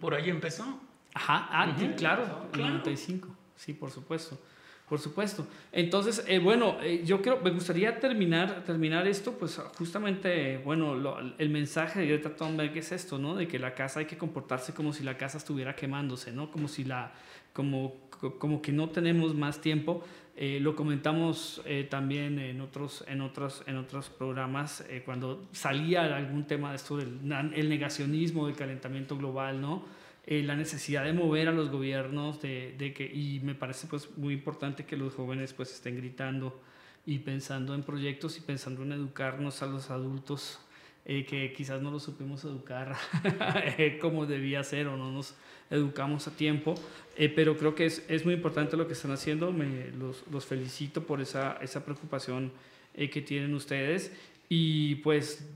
[0.00, 0.64] por ahí empezó.
[1.12, 1.80] Ajá, ah, Ujú.
[1.80, 2.68] sí, claro, el Claro.
[2.72, 4.40] 95, sí, por supuesto,
[4.88, 5.46] por supuesto.
[5.72, 11.18] Entonces, eh, bueno, eh, yo creo, me gustaría terminar, terminar esto, pues justamente, bueno, lo-
[11.38, 13.34] el mensaje de Greta Thunberg es esto, ¿no?
[13.34, 16.50] De que la casa hay que comportarse como si la casa estuviera quemándose, ¿no?
[16.52, 17.12] Como si la,
[17.52, 20.04] como, co- como que no tenemos más tiempo.
[20.38, 26.14] Eh, lo comentamos eh, también en otros, en otros, en otros programas, eh, cuando salía
[26.14, 27.18] algún tema de esto del
[27.54, 29.82] el negacionismo, del calentamiento global, ¿no?
[30.26, 34.16] Eh, la necesidad de mover a los gobiernos, de, de que, y me parece pues
[34.16, 36.60] muy importante que los jóvenes pues estén gritando
[37.04, 40.58] y pensando en proyectos y pensando en educarnos a los adultos
[41.04, 42.96] eh, que quizás no los supimos educar
[43.78, 45.36] eh, como debía ser o no nos
[45.70, 46.74] educamos a tiempo,
[47.16, 50.44] eh, pero creo que es, es muy importante lo que están haciendo, me, los, los
[50.44, 52.52] felicito por esa, esa preocupación
[52.94, 54.12] eh, que tienen ustedes.
[54.48, 55.48] Y pues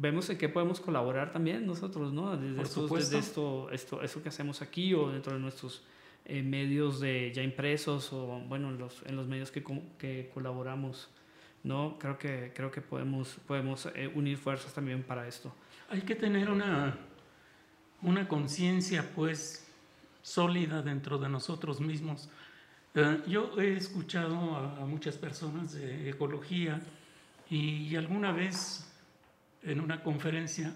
[0.00, 2.36] vemos en qué podemos colaborar también nosotros, ¿no?
[2.36, 5.82] Desde, estos- desde esto, esto, eso que hacemos aquí o dentro de nuestros
[6.24, 9.62] eh, medios de ya impresos o bueno, en los, en los medios que,
[9.98, 11.08] que colaboramos,
[11.62, 11.96] ¿no?
[11.98, 15.54] Creo que, creo que podemos, podemos eh, unir fuerzas también para esto.
[15.90, 16.96] Hay que tener una,
[18.02, 19.66] una conciencia, pues,
[20.22, 22.28] sólida dentro de nosotros mismos.
[22.94, 26.80] Eh, yo he escuchado a, a muchas personas de ecología
[27.50, 28.90] y alguna vez
[29.64, 30.74] en una conferencia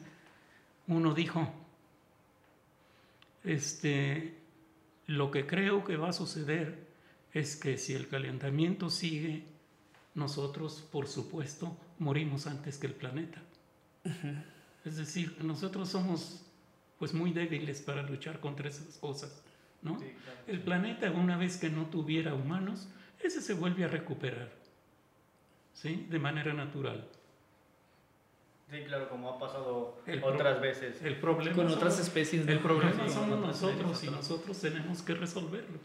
[0.86, 1.53] uno dijo,
[3.45, 4.34] este,
[5.07, 6.86] lo que creo que va a suceder
[7.32, 9.45] es que si el calentamiento sigue,
[10.14, 13.41] nosotros, por supuesto, morimos antes que el planeta.
[14.84, 16.45] Es decir, nosotros somos
[16.99, 19.43] pues muy débiles para luchar contra esas cosas,
[19.82, 19.99] ¿no?
[20.47, 22.89] El planeta una vez que no tuviera humanos,
[23.22, 24.51] ese se vuelve a recuperar,
[25.74, 26.07] ¿sí?
[26.11, 27.07] De manera natural.
[28.71, 31.01] Sí, claro, como ha pasado El otras veces.
[31.03, 32.53] El problema Con somos- otras especies, ¿no?
[32.53, 35.79] El problema Sí, somos nosotros y nosotros tenemos que resolverlo.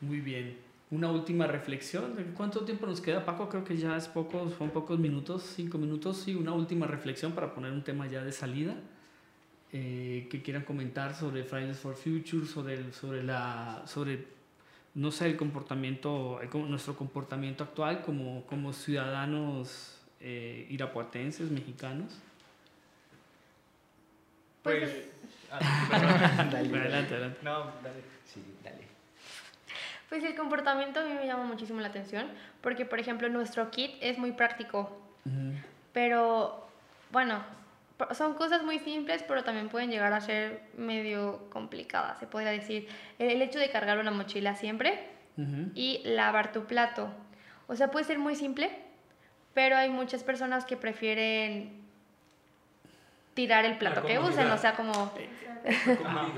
[0.00, 0.56] Muy bien.
[0.90, 2.14] Una última reflexión.
[2.36, 3.48] ¿Cuánto tiempo nos queda, Paco?
[3.48, 6.18] Creo que ya es pocos, son pocos minutos, cinco minutos.
[6.18, 8.74] Sí, una última reflexión para poner un tema ya de salida.
[9.72, 14.24] Eh, que quieran comentar sobre Fridays for Future, sobre, el- sobre la, sobre,
[14.96, 22.18] no sé, el comportamiento, el nuestro comportamiento actual como, como ciudadanos eh, irapuatenses, mexicanos.
[24.62, 25.06] Pues,
[25.50, 25.58] Ah,
[25.90, 26.50] perdón.
[26.50, 27.38] Dale, Adelante, adelante.
[27.42, 28.02] No, dale.
[28.24, 28.84] Sí, dale.
[30.08, 32.26] Pues el comportamiento a mí me llama muchísimo la atención
[32.60, 35.00] porque, por ejemplo, nuestro kit es muy práctico,
[35.92, 36.66] pero
[37.10, 37.42] bueno,
[38.12, 42.88] son cosas muy simples, pero también pueden llegar a ser medio complicadas, se podría decir.
[43.18, 45.08] El, hecho de cargar una mochila siempre
[45.74, 47.10] y lavar tu plato.
[47.66, 48.70] O sea, puede ser muy simple,
[49.54, 51.85] pero hay muchas personas que prefieren
[53.36, 55.12] tirar el plato que usen, o sea, como...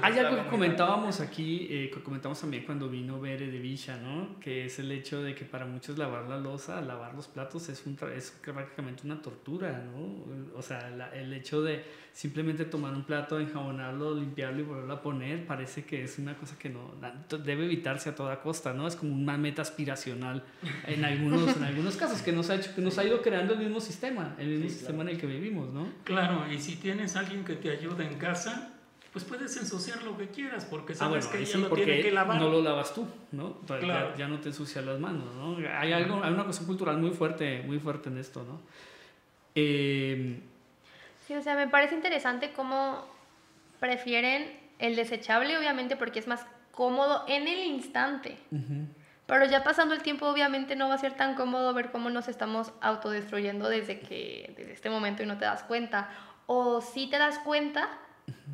[0.02, 4.40] Hay algo que comentábamos aquí, eh, que comentamos también cuando vino Bere de Villa, ¿no?
[4.40, 7.86] Que es el hecho de que para muchos lavar la losa, lavar los platos es,
[7.86, 10.24] un es prácticamente una tortura, ¿no?
[10.56, 15.46] O sea, el hecho de simplemente tomar un plato, enjabonarlo, limpiarlo y volverlo a poner,
[15.46, 16.92] parece que es una cosa que no
[17.44, 18.88] debe evitarse a toda costa, ¿no?
[18.88, 20.44] Es como una meta aspiracional
[20.86, 23.60] en algunos, en algunos casos que nos, ha hecho, que nos ha ido creando el
[23.60, 25.88] mismo sistema, el mismo sistema en el que vivimos, ¿no?
[26.04, 28.74] Claro, y si tienes alguien que te ayude en casa,
[29.12, 32.40] pues puedes ensuciar lo que quieras porque ah, sabes que ella lo tiene que lavar.
[32.40, 33.58] No lo lavas tú, ¿no?
[33.60, 34.14] Claro.
[34.16, 35.56] Ya, no te ensucias las manos, ¿no?
[35.78, 38.60] Hay, algo, hay una cuestión cultural muy fuerte, muy fuerte en esto, ¿no?
[39.54, 40.40] Eh,
[41.28, 43.04] sí, o sea, me parece interesante cómo
[43.78, 48.38] prefieren el desechable, obviamente, porque es más cómodo en el instante.
[49.26, 52.28] Pero ya pasando el tiempo, obviamente no va a ser tan cómodo ver cómo nos
[52.28, 56.08] estamos autodestruyendo desde que desde este momento y no te das cuenta.
[56.46, 57.90] O si te das cuenta,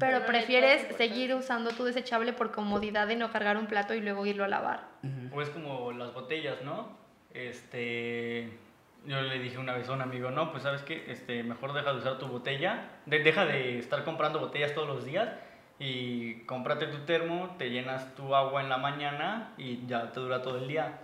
[0.00, 4.26] pero prefieres seguir usando tu desechable por comodidad de no cargar un plato y luego
[4.26, 4.88] irlo a lavar.
[5.32, 6.96] O es como las botellas, ¿no?
[7.32, 8.50] Este,
[9.06, 11.92] yo le dije una vez a un amigo, no, pues sabes qué, este, mejor deja
[11.92, 15.28] de usar tu botella, deja de estar comprando botellas todos los días
[15.78, 20.42] y cómprate tu termo, te llenas tu agua en la mañana y ya te dura
[20.42, 21.00] todo el día.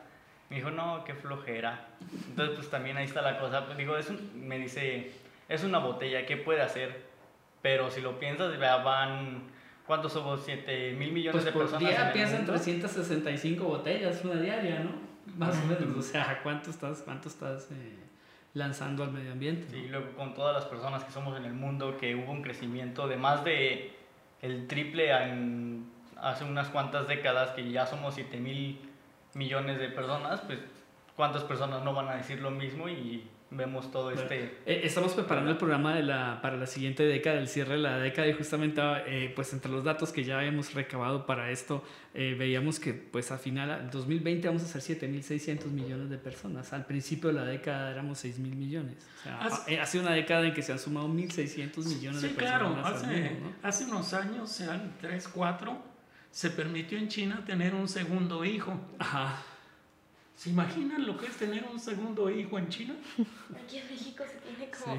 [0.49, 1.89] Me dijo, no, qué flojera.
[2.29, 3.67] Entonces, pues también ahí está la cosa.
[3.77, 5.13] Digo, es me dice,
[5.49, 7.11] es una botella, ¿qué puede hacer?
[7.63, 9.45] Pero si lo piensas, van,
[9.87, 10.43] ¿cuántos somos?
[10.45, 11.83] 7 mil millones pues de personas.
[11.83, 15.10] Por día piensan 365 botellas, una diaria, ¿no?
[15.37, 15.97] Más o menos.
[15.97, 17.99] O sea, ¿cuánto estás, cuánto estás eh,
[18.55, 19.67] lanzando al medio ambiente?
[19.71, 22.43] Sí, y luego con todas las personas que somos en el mundo, que hubo un
[22.43, 23.93] crecimiento de más de
[24.43, 28.79] el triple en, hace unas cuantas décadas, que ya somos 7 mil
[29.35, 30.59] millones de personas, pues
[31.17, 34.59] ¿cuántas personas no van a decir lo mismo y vemos todo este...
[34.65, 37.99] Eh, estamos preparando el programa de la, para la siguiente década, el cierre de la
[37.99, 41.83] década, y justamente eh, pues entre los datos que ya hemos recabado para esto,
[42.15, 46.73] eh, veíamos que pues a final, en 2020 vamos a ser 7.600 millones de personas.
[46.73, 48.97] Al principio de la década éramos 6.000 millones.
[49.21, 52.39] O sea, hace una década en que se han sumado 1.600 millones de personas.
[52.39, 55.83] claro, hace, hace unos años, sean 3, 4,
[56.31, 58.81] se permitió en China tener un segundo hijo.
[58.99, 59.43] Ajá.
[60.41, 62.95] ¿Se imaginan lo que es tener un segundo hijo en China?
[63.63, 64.97] Aquí en México se tiene como...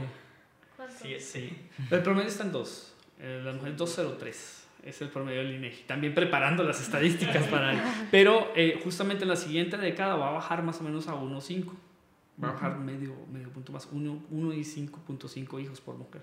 [1.01, 1.19] Sí.
[1.19, 1.57] Sí,
[1.89, 2.93] El promedio está en 2.
[3.21, 5.85] Eh, la mujer 203 es el promedio del INEGI.
[5.85, 7.79] También preparando las estadísticas para él.
[8.11, 11.73] Pero eh, justamente en la siguiente década va a bajar más o menos a 1.5.
[12.43, 16.21] Va a bajar medio, medio punto más, 1, 1 y 5.5 hijos por mujer.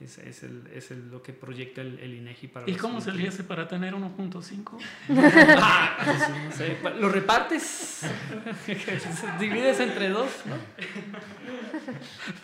[0.00, 3.12] Es, es, el, es el, lo que proyecta el, el INEGI para ¿Y cómo se
[3.12, 4.78] le hace para tener 1.5?
[5.60, 6.78] ah, no sé.
[6.98, 8.00] Lo repartes,
[9.38, 10.56] divides entre dos, ¿no?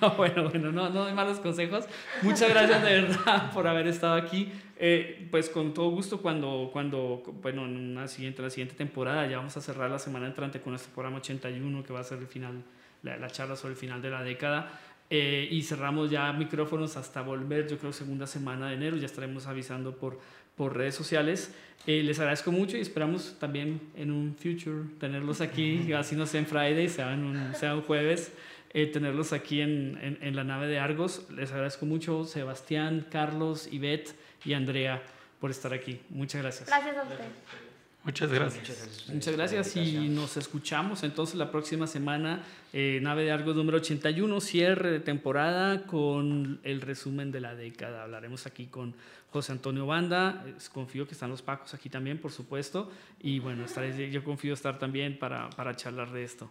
[0.02, 1.86] no bueno, bueno, no, no hay malos consejos.
[2.20, 4.52] Muchas gracias de verdad por haber estado aquí.
[4.78, 9.38] Eh, pues con todo gusto cuando, cuando bueno, en una siguiente, la siguiente temporada ya
[9.38, 12.26] vamos a cerrar la semana entrante con este programa 81 que va a ser el
[12.26, 12.62] final,
[13.02, 14.78] la, la charla sobre el final de la década.
[15.08, 18.96] Eh, y cerramos ya micrófonos hasta volver, yo creo, segunda semana de enero.
[18.96, 20.18] Ya estaremos avisando por,
[20.56, 21.54] por redes sociales.
[21.86, 26.40] Eh, les agradezco mucho y esperamos también en un future tenerlos aquí, así no sea
[26.40, 28.32] en Friday, sea un, sea un jueves,
[28.72, 31.28] eh, tenerlos aquí en, en, en, la nave de Argos.
[31.30, 35.00] Les agradezco mucho, Sebastián, Carlos, Ivette y Andrea,
[35.38, 36.00] por estar aquí.
[36.08, 36.68] Muchas gracias.
[36.68, 37.65] Gracias a usted.
[38.06, 39.08] Muchas gracias.
[39.12, 42.40] Muchas gracias y nos escuchamos entonces la próxima semana,
[42.72, 48.04] eh, Nave de Argos número 81, cierre de temporada con el resumen de la década.
[48.04, 48.94] Hablaremos aquí con
[49.32, 54.08] José Antonio Banda, confío que están los Pacos aquí también, por supuesto, y bueno, estaré,
[54.08, 56.48] yo confío estar también para, para charlar de esto.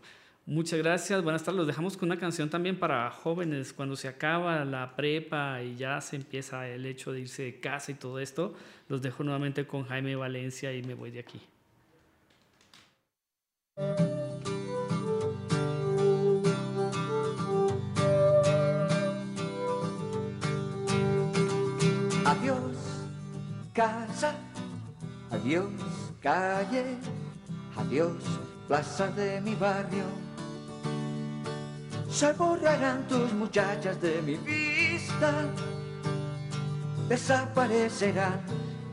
[0.47, 1.57] Muchas gracias, buenas tardes.
[1.57, 5.99] Los dejamos con una canción también para jóvenes, cuando se acaba la prepa y ya
[6.01, 8.53] se empieza el hecho de irse de casa y todo esto.
[8.87, 11.41] Los dejo nuevamente con Jaime Valencia y me voy de aquí.
[22.23, 23.07] Adiós,
[23.73, 24.35] casa,
[25.31, 25.71] adiós,
[26.21, 26.97] calle,
[27.75, 28.23] adiós,
[28.67, 30.24] plaza de mi barrio
[32.15, 35.33] se borrarán tus muchachas de mi vista.
[37.09, 38.39] Desaparecerán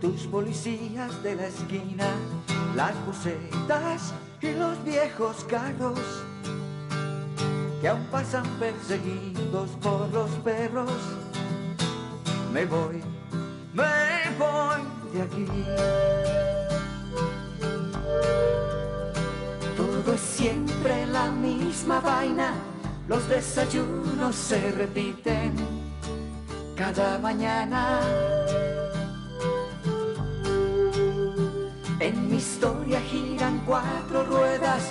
[0.01, 2.09] tus policías de la esquina,
[2.75, 6.01] las bucetas y los viejos carros
[7.81, 10.91] que aún pasan perseguidos por los perros.
[12.53, 13.01] Me voy,
[13.73, 15.47] me voy de aquí.
[19.77, 22.53] Todo es siempre la misma vaina
[23.13, 25.55] los desayunos se repiten
[26.75, 28.01] cada mañana.
[32.01, 34.83] En mi historia giran cuatro ruedas,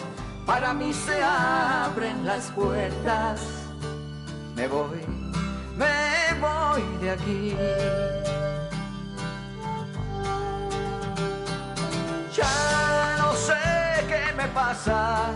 [0.46, 3.42] para mí se abren las puertas.
[4.56, 5.02] Me voy,
[5.76, 6.00] me
[6.46, 7.56] voy de aquí.
[12.38, 13.62] Ya no sé
[14.08, 15.32] qué me pasa.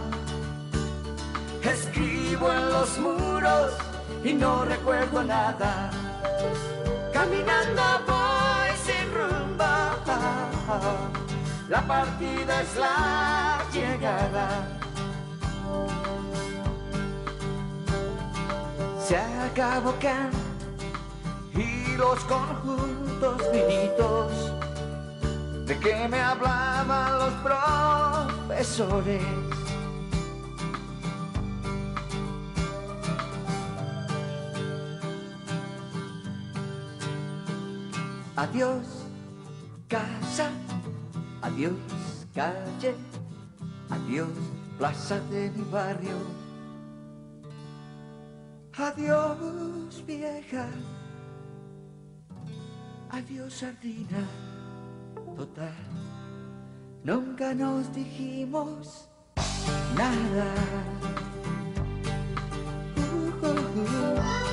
[1.66, 3.74] Escribo en los muros
[4.24, 5.90] y no recuerdo nada.
[7.12, 9.64] Caminando voy sin rumbo.
[11.68, 14.48] La partida es la llegada.
[19.00, 20.34] Se acabó Kant
[21.56, 24.52] y los conjuntos finitos
[25.66, 27.34] de que me hablaban los
[28.48, 29.45] profesores.
[38.46, 38.86] Adiós
[39.90, 40.52] casa,
[41.42, 42.96] adiós calle,
[43.90, 44.38] adiós
[44.78, 46.22] plaza de mi barrio.
[48.78, 50.70] Adiós vieja,
[53.10, 54.24] adiós sardina
[55.36, 55.74] total.
[57.04, 59.10] Nunca nos dijimos
[59.98, 60.54] nada.
[62.96, 64.45] Uh, uh, uh.